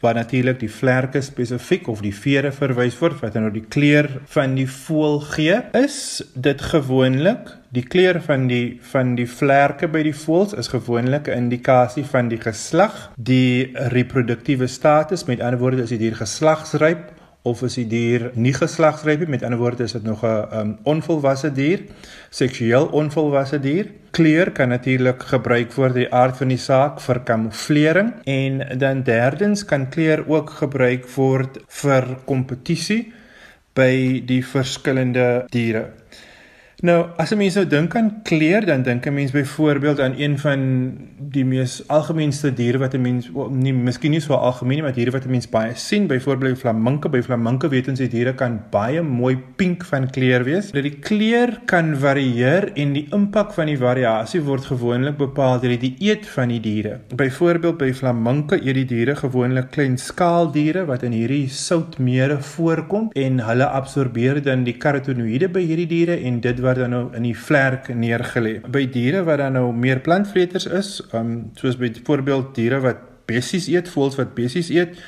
wat 0.00 0.14
natuurlik 0.14 0.58
die 0.60 0.70
vlerke 0.70 1.20
spesifiek 1.24 1.88
of 1.88 2.02
die 2.04 2.14
vere 2.14 2.50
verwys 2.52 2.96
word 3.00 3.20
wat 3.22 3.36
nou 3.38 3.50
die 3.54 3.64
kleur 3.64 4.08
van 4.34 4.54
die 4.58 4.66
voël 4.68 5.20
gee, 5.32 5.60
is 5.72 6.22
dit 6.34 6.60
gewoonlik 6.60 7.54
die 7.74 7.82
kleur 7.82 8.20
van 8.22 8.46
die 8.50 8.78
van 8.92 9.14
die 9.18 9.26
vlerke 9.26 9.88
by 9.90 10.04
die 10.06 10.14
voëls 10.14 10.54
is 10.60 10.70
gewoonlik 10.70 11.28
'n 11.28 11.46
indikasie 11.46 12.04
van 12.04 12.28
die 12.28 12.38
geslag, 12.38 13.10
die 13.16 13.72
reproduktiewe 13.74 14.66
status, 14.66 15.24
met 15.24 15.40
ander 15.40 15.58
woorde 15.58 15.82
is 15.82 15.88
die 15.88 15.98
dier 15.98 16.14
geslagsryp 16.14 17.12
of 17.42 17.62
is 17.62 17.74
die 17.74 17.86
dier 17.88 18.30
nie 18.34 18.52
geslagsryp 18.52 19.20
nie, 19.20 19.28
met 19.28 19.42
ander 19.42 19.58
woorde 19.58 19.84
is 19.84 19.92
dit 19.92 20.02
nog 20.02 20.22
'n 20.22 20.46
um, 20.52 20.78
onvolwasse 20.84 21.52
dier, 21.52 21.80
seksueel 22.30 22.86
onvolwasse 22.86 23.60
dier. 23.60 23.86
Kleur 24.14 24.52
kan 24.54 24.70
natuurlik 24.70 25.24
gebruik 25.26 25.72
word 25.74 25.96
die 25.98 26.06
aard 26.14 26.36
van 26.38 26.52
die 26.52 26.60
saak 26.62 27.00
vir 27.02 27.18
kamouflering 27.26 28.12
en 28.30 28.60
dan 28.78 29.00
derdens 29.02 29.64
kan 29.66 29.88
kleur 29.90 30.22
ook 30.30 30.52
gebruik 30.60 31.08
word 31.16 31.58
vir 31.80 32.06
kompetisie 32.28 33.00
by 33.74 34.22
die 34.22 34.38
verskillende 34.46 35.26
diere. 35.50 35.88
Nou, 36.82 37.06
as 37.16 37.30
'n 37.30 37.36
mens 37.38 37.54
nou 37.54 37.66
dink 37.66 37.94
aan 37.96 38.22
kleur, 38.22 38.66
dan 38.66 38.82
dink 38.82 39.06
'n 39.06 39.14
mens 39.14 39.30
byvoorbeeld 39.30 40.00
aan 40.00 40.14
een 40.18 40.38
van 40.38 40.92
die 41.18 41.44
mees 41.44 41.88
algemeenste 41.88 42.52
diere 42.52 42.78
wat 42.78 42.94
'n 42.94 43.00
mens 43.00 43.30
nie 43.50 43.72
miskien 43.72 44.10
nie 44.10 44.20
so 44.20 44.34
algemeen 44.34 44.76
nie, 44.76 44.82
maar 44.82 44.92
diere 44.92 45.10
wat 45.10 45.24
'n 45.24 45.30
mens 45.30 45.48
baie 45.48 45.74
sien, 45.74 46.06
byvoorbeeld 46.06 46.58
flaminke. 46.58 47.08
By 47.08 47.22
flaminke 47.22 47.68
weet 47.68 47.88
ons 47.88 47.98
die 47.98 48.08
diere 48.08 48.34
kan 48.34 48.60
baie 48.70 49.02
mooi 49.02 49.38
pink 49.56 49.84
van 49.84 50.10
kleur 50.10 50.44
wees. 50.44 50.70
Dat 50.70 50.82
die 50.82 50.98
kleur 50.98 51.60
kan 51.64 51.96
varieer 51.96 52.72
en 52.74 52.92
die 52.92 53.06
impak 53.10 53.52
van 53.52 53.66
die 53.66 53.78
variasie 53.78 54.42
word 54.42 54.64
gewoonlik 54.64 55.16
bepaal 55.16 55.60
deur 55.60 55.78
die 55.78 55.94
dieet 55.98 56.26
van 56.26 56.48
die 56.48 56.60
diere. 56.60 57.00
Byvoorbeeld 57.14 57.78
by 57.78 57.92
flaminke 57.92 58.56
eet 58.56 58.74
die 58.74 58.84
diere 58.84 59.16
gewoonlik 59.16 59.70
klein 59.70 59.98
skaaldiere 59.98 60.84
wat 60.84 61.02
in 61.02 61.12
hierdie 61.12 61.48
soutmere 61.48 62.40
voorkom 62.40 63.10
en 63.12 63.38
hulle 63.40 63.66
absorbeer 63.66 64.42
dan 64.42 64.64
die 64.64 64.76
karotenoïde 64.76 65.48
by 65.48 65.60
hierdie 65.60 65.86
diere 65.86 66.16
en 66.20 66.40
dit 66.40 66.60
word 66.74 66.82
dan 66.82 66.94
nou 66.94 67.04
in 67.16 67.26
die 67.28 67.36
vlerk 67.36 67.88
neergelê. 67.94 68.58
By 68.66 68.86
diere 68.90 69.22
wat 69.26 69.40
dan 69.42 69.54
nou 69.58 69.70
meer 69.72 70.00
plantvreters 70.04 70.66
is, 70.66 70.96
um, 71.14 71.50
soos 71.58 71.78
byvoorbeeld 71.78 72.54
diere 72.56 72.80
wat 72.82 73.02
bessies 73.28 73.68
eet, 73.70 73.88
voëls 73.92 74.18
wat 74.18 74.34
bessies 74.36 74.70
eet, 74.74 74.98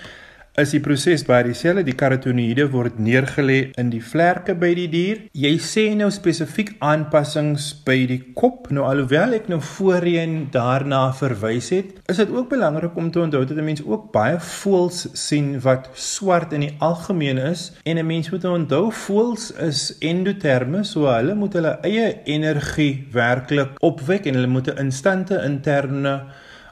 is 0.60 0.72
die 0.72 0.80
proses 0.80 1.24
baie 1.26 1.44
dieselfde. 1.46 1.84
Die 1.86 1.96
karotenoïde 1.98 2.66
word 2.72 2.98
neergelê 3.02 3.58
in 3.80 3.90
die 3.92 4.02
vlerke 4.02 4.54
by 4.58 4.72
die 4.78 4.86
dier. 4.92 5.20
Jy 5.36 5.52
sê 5.62 5.84
nou 5.98 6.08
spesifiek 6.14 6.74
aanpassings 6.84 7.68
by 7.86 7.98
die 8.08 8.20
kop. 8.38 8.70
Nou 8.74 8.86
alhoewel 8.88 9.36
ek 9.36 9.50
nou 9.52 9.60
voorheen 9.76 10.48
daarna 10.54 11.10
verwys 11.16 11.70
het, 11.74 11.92
is 12.10 12.20
dit 12.22 12.32
ook 12.32 12.48
belangrik 12.52 12.96
om 12.96 13.10
te 13.12 13.20
onthou 13.20 13.44
dat 13.44 13.58
'n 13.58 13.64
mens 13.64 13.84
ook 13.84 14.12
baie 14.12 14.38
voëls 14.40 15.08
sien 15.12 15.60
wat 15.60 15.90
swart 15.94 16.52
in 16.52 16.60
die 16.60 16.74
algemeen 16.80 17.38
is 17.38 17.72
en 17.84 17.98
'n 17.98 18.06
mens 18.06 18.30
moet 18.30 18.44
onthou 18.44 18.92
voëls 18.92 19.50
is 19.60 19.98
endoterme, 20.00 20.84
so 20.84 21.06
hulle 21.06 21.34
moet 21.34 21.52
hulle 21.52 21.78
eie 21.82 22.20
energie 22.24 23.06
werklik 23.12 23.70
opwek 23.80 24.26
en 24.26 24.34
hulle 24.34 24.46
moet 24.46 24.68
'n 24.68 24.78
instante 24.78 25.42
interne 25.44 26.22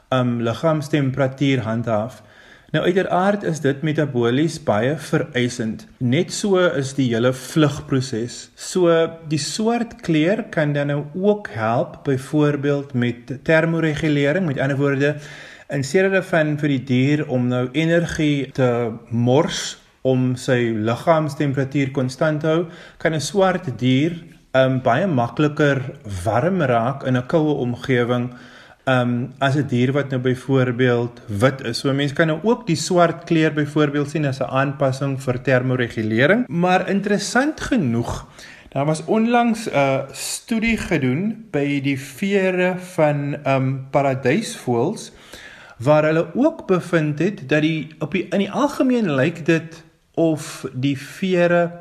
um 0.09 0.41
liggaamstemperatuur 0.41 1.59
handhaaf. 1.59 2.21
Nou 2.75 2.81
uiteraard 2.83 3.45
is 3.47 3.61
dit 3.63 3.83
metabolies 3.87 4.57
baie 4.67 4.97
vereisend. 4.99 5.85
Net 6.03 6.33
so 6.35 6.59
is 6.59 6.89
die 6.97 7.05
hele 7.13 7.29
vlugproses. 7.31 8.49
So 8.59 8.91
die 9.31 9.39
swart 9.39 9.93
kleur 10.03 10.41
kan 10.51 10.73
dan 10.75 10.91
nou 10.91 11.05
ook 11.15 11.47
help 11.55 12.01
byvoorbeeld 12.03 12.91
met 12.93 13.31
termoregulering, 13.47 14.43
met 14.49 14.59
ander 14.59 14.75
woorde 14.81 15.13
in 15.71 15.85
steede 15.87 16.19
van 16.27 16.57
vir 16.59 16.73
die 16.73 16.81
dier 16.89 17.23
om 17.31 17.47
nou 17.47 17.69
energie 17.71 18.51
te 18.51 18.67
mors 19.07 19.77
om 20.03 20.33
sy 20.35 20.73
liggaamstemperatuur 20.75 21.93
konstant 21.95 22.43
te 22.43 22.51
hou, 22.51 22.65
kan 22.99 23.15
'n 23.15 23.23
swart 23.23 23.71
dier 23.79 24.19
um 24.51 24.81
baie 24.81 25.07
makliker 25.07 25.79
warm 26.25 26.61
raak 26.61 27.07
in 27.07 27.15
'n 27.15 27.27
koue 27.27 27.55
omgewing 27.55 28.33
um 28.85 29.33
as 29.39 29.55
'n 29.55 29.67
dier 29.67 29.91
wat 29.91 30.09
nou 30.09 30.21
byvoorbeeld 30.21 31.21
wit 31.27 31.61
is. 31.61 31.79
So 31.79 31.93
mense 31.93 32.13
kan 32.13 32.27
nou 32.27 32.39
ook 32.43 32.67
die 32.67 32.75
swart 32.75 33.23
kleur 33.23 33.53
byvoorbeeld 33.53 34.09
sien 34.09 34.25
as 34.25 34.39
'n 34.39 34.49
aanpassing 34.49 35.21
vir 35.21 35.41
termoregulering, 35.41 36.47
maar 36.47 36.89
interessant 36.89 37.61
genoeg 37.61 38.25
Daar 38.75 38.85
was 38.85 39.05
onlangs 39.05 39.69
'n 39.69 40.03
studie 40.11 40.77
gedoen 40.77 41.47
by 41.51 41.81
die 41.81 41.99
vere 41.99 42.75
van 42.77 43.37
um 43.47 43.87
paradysvoëls 43.89 45.11
waar 45.77 46.03
hulle 46.03 46.27
ook 46.33 46.67
bevind 46.67 47.19
het 47.19 47.49
dat 47.49 47.61
die 47.61 47.87
op 47.99 48.11
die 48.11 48.27
in 48.27 48.39
die 48.39 48.51
algemeen 48.51 49.15
lyk 49.15 49.45
dit 49.45 49.83
of 50.13 50.65
die 50.73 50.99
vere 50.99 51.71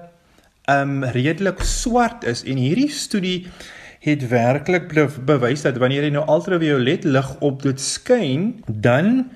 um 0.70 1.04
redelik 1.04 1.60
swart 1.60 2.24
is 2.24 2.44
en 2.44 2.56
hierdie 2.56 2.90
studie 2.90 3.46
het 4.04 4.26
werklik 4.28 4.90
bewys 5.24 5.64
dat 5.64 5.78
wanneer 5.80 6.04
jy 6.04 6.12
nou 6.12 6.26
ultraviolet 6.28 7.06
lig 7.08 7.30
op 7.40 7.62
dit 7.64 7.80
skyn, 7.80 8.50
dan 8.68 9.30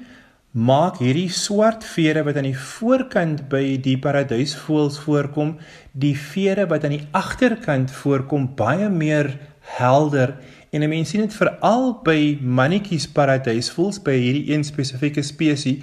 maak 0.52 0.98
hierdie 1.00 1.30
swart 1.32 1.86
vere 1.86 2.24
wat 2.26 2.36
aan 2.36 2.48
die 2.50 2.58
voorkant 2.58 3.46
by 3.48 3.78
die 3.84 3.96
paradysvoëls 4.00 4.98
voorkom, 5.04 5.56
die 5.92 6.14
vere 6.18 6.66
wat 6.68 6.84
aan 6.84 6.98
die 6.98 7.06
agterkant 7.16 7.92
voorkom 7.94 8.50
baie 8.58 8.90
meer 8.92 9.36
helder. 9.78 10.36
En 10.70 10.82
'n 10.82 10.88
mens 10.88 11.08
sien 11.08 11.20
dit 11.20 11.34
veral 11.34 12.00
by 12.04 12.38
mannetjies 12.42 13.08
paradysvoëls 13.08 14.02
by 14.02 14.16
hierdie 14.20 14.52
een 14.52 14.64
spesifieke 14.64 15.22
spesies 15.22 15.80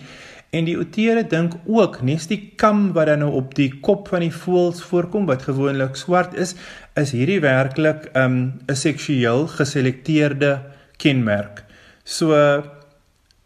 En 0.49 0.65
die 0.65 0.77
outere 0.77 1.23
dink 1.27 1.53
ook 1.65 2.01
nes 2.01 2.27
die 2.27 2.53
kam 2.55 2.93
wat 2.93 3.07
dan 3.07 3.19
nou 3.19 3.31
op 3.33 3.55
die 3.55 3.71
kop 3.81 4.07
van 4.07 4.23
die 4.23 4.33
voëls 4.33 4.83
voorkom 4.83 5.25
wat 5.25 5.47
gewoonlik 5.49 5.95
swart 5.99 6.33
is, 6.33 6.55
is 6.95 7.11
hierdie 7.11 7.41
werklik 7.43 8.09
'n 8.13 8.19
um, 8.19 8.37
'n 8.67 8.75
seksueel 8.75 9.47
geselekteerde 9.47 10.61
kenmerk. 10.97 11.63
So 12.03 12.31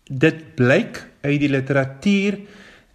dit 0.10 0.56
blyk 0.56 1.06
uit 1.22 1.40
die 1.40 1.50
literatuur 1.50 2.40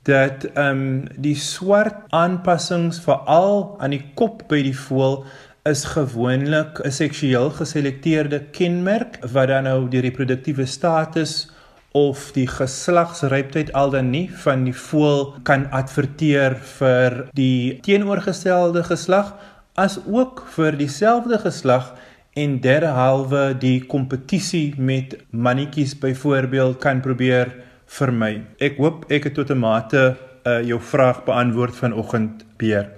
dat 0.04 0.44
ehm 0.44 0.68
um, 0.68 1.08
die 1.16 1.36
swart 1.36 2.04
aanpassings 2.10 3.00
veral 3.00 3.76
aan 3.80 3.90
die 3.90 4.04
kop 4.14 4.44
by 4.48 4.62
die 4.62 4.76
voël 4.76 5.24
is 5.64 5.84
gewoonlik 5.84 6.80
'n 6.84 6.92
seksueel 6.92 7.50
geselekteerde 7.50 8.40
kenmerk 8.52 9.16
wat 9.32 9.48
dan 9.48 9.64
nou 9.64 9.88
die 9.88 10.00
reproduktiewe 10.00 10.66
status 10.66 11.48
of 11.94 12.32
die 12.34 12.46
geslagsryptheid 12.50 13.72
al 13.72 13.92
dan 13.94 14.10
nie 14.10 14.26
van 14.42 14.64
die 14.66 14.74
voël 14.74 15.28
kan 15.46 15.68
adverteer 15.70 16.56
vir 16.78 17.20
die 17.38 17.78
teenoorgestelde 17.86 18.82
geslag 18.88 19.30
as 19.78 20.00
ook 20.02 20.42
vir 20.56 20.74
dieselfde 20.78 21.38
geslag 21.38 21.92
en 22.34 22.58
derhalwe 22.60 23.44
die 23.62 23.78
kompetisie 23.86 24.74
met 24.76 25.14
mannetjies 25.30 25.94
byvoorbeeld 26.02 26.80
kan 26.82 27.00
probeer 27.00 27.52
vermy. 27.86 28.42
Ek 28.58 28.82
hoop 28.82 29.06
ek 29.10 29.30
het 29.30 29.38
tot 29.38 29.50
'n 29.54 29.58
mate 29.58 30.02
uh, 30.44 30.62
jou 30.66 30.80
vraag 30.80 31.24
beantwoord 31.24 31.76
vanoggend, 31.76 32.44
Beer. 32.58 32.90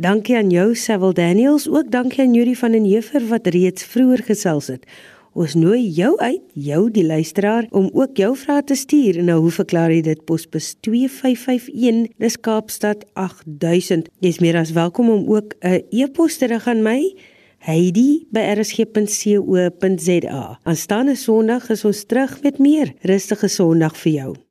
Dankie 0.00 0.36
aan 0.36 0.50
jou, 0.50 0.74
Sewil 0.74 1.12
Daniels, 1.12 1.68
ook 1.68 1.90
dankie 1.90 2.24
aan 2.24 2.34
Yuri 2.34 2.56
van 2.56 2.72
den 2.72 2.84
Heever 2.84 3.20
wat 3.28 3.46
reeds 3.46 3.84
vroeër 3.84 4.22
gesels 4.24 4.66
het. 4.66 4.86
Ons 5.32 5.54
nooi 5.54 5.86
jou 5.94 6.18
uit, 6.18 6.42
jou 6.58 6.90
die 6.90 7.04
luisteraar, 7.06 7.68
om 7.70 7.86
ook 7.94 8.16
jou 8.18 8.34
vrae 8.36 8.64
te 8.66 8.74
stuur. 8.74 9.22
Nou, 9.22 9.38
hoe 9.44 9.52
verklaar 9.54 9.92
jy 9.94 10.00
dit? 10.02 10.24
Posbus 10.26 10.74
2551, 10.82 12.10
dis 12.18 12.36
Kaapstad 12.42 13.06
8000. 13.14 14.10
Jy's 14.18 14.42
meer 14.42 14.58
as 14.58 14.74
welkom 14.74 15.06
om 15.10 15.30
ook 15.30 15.54
'n 15.62 15.86
e-pos 15.90 16.36
te 16.36 16.46
rig 16.46 16.66
aan 16.66 16.82
my. 16.82 17.14
heidi@rsg.co.za. 17.58 20.58
Aanstaande 20.62 21.14
Sondag 21.14 21.70
is 21.70 21.84
ons 21.84 22.04
terug 22.04 22.42
met 22.42 22.58
meer 22.58 22.94
rustige 23.00 23.48
Sondag 23.48 23.96
vir 23.96 24.12
jou. 24.12 24.49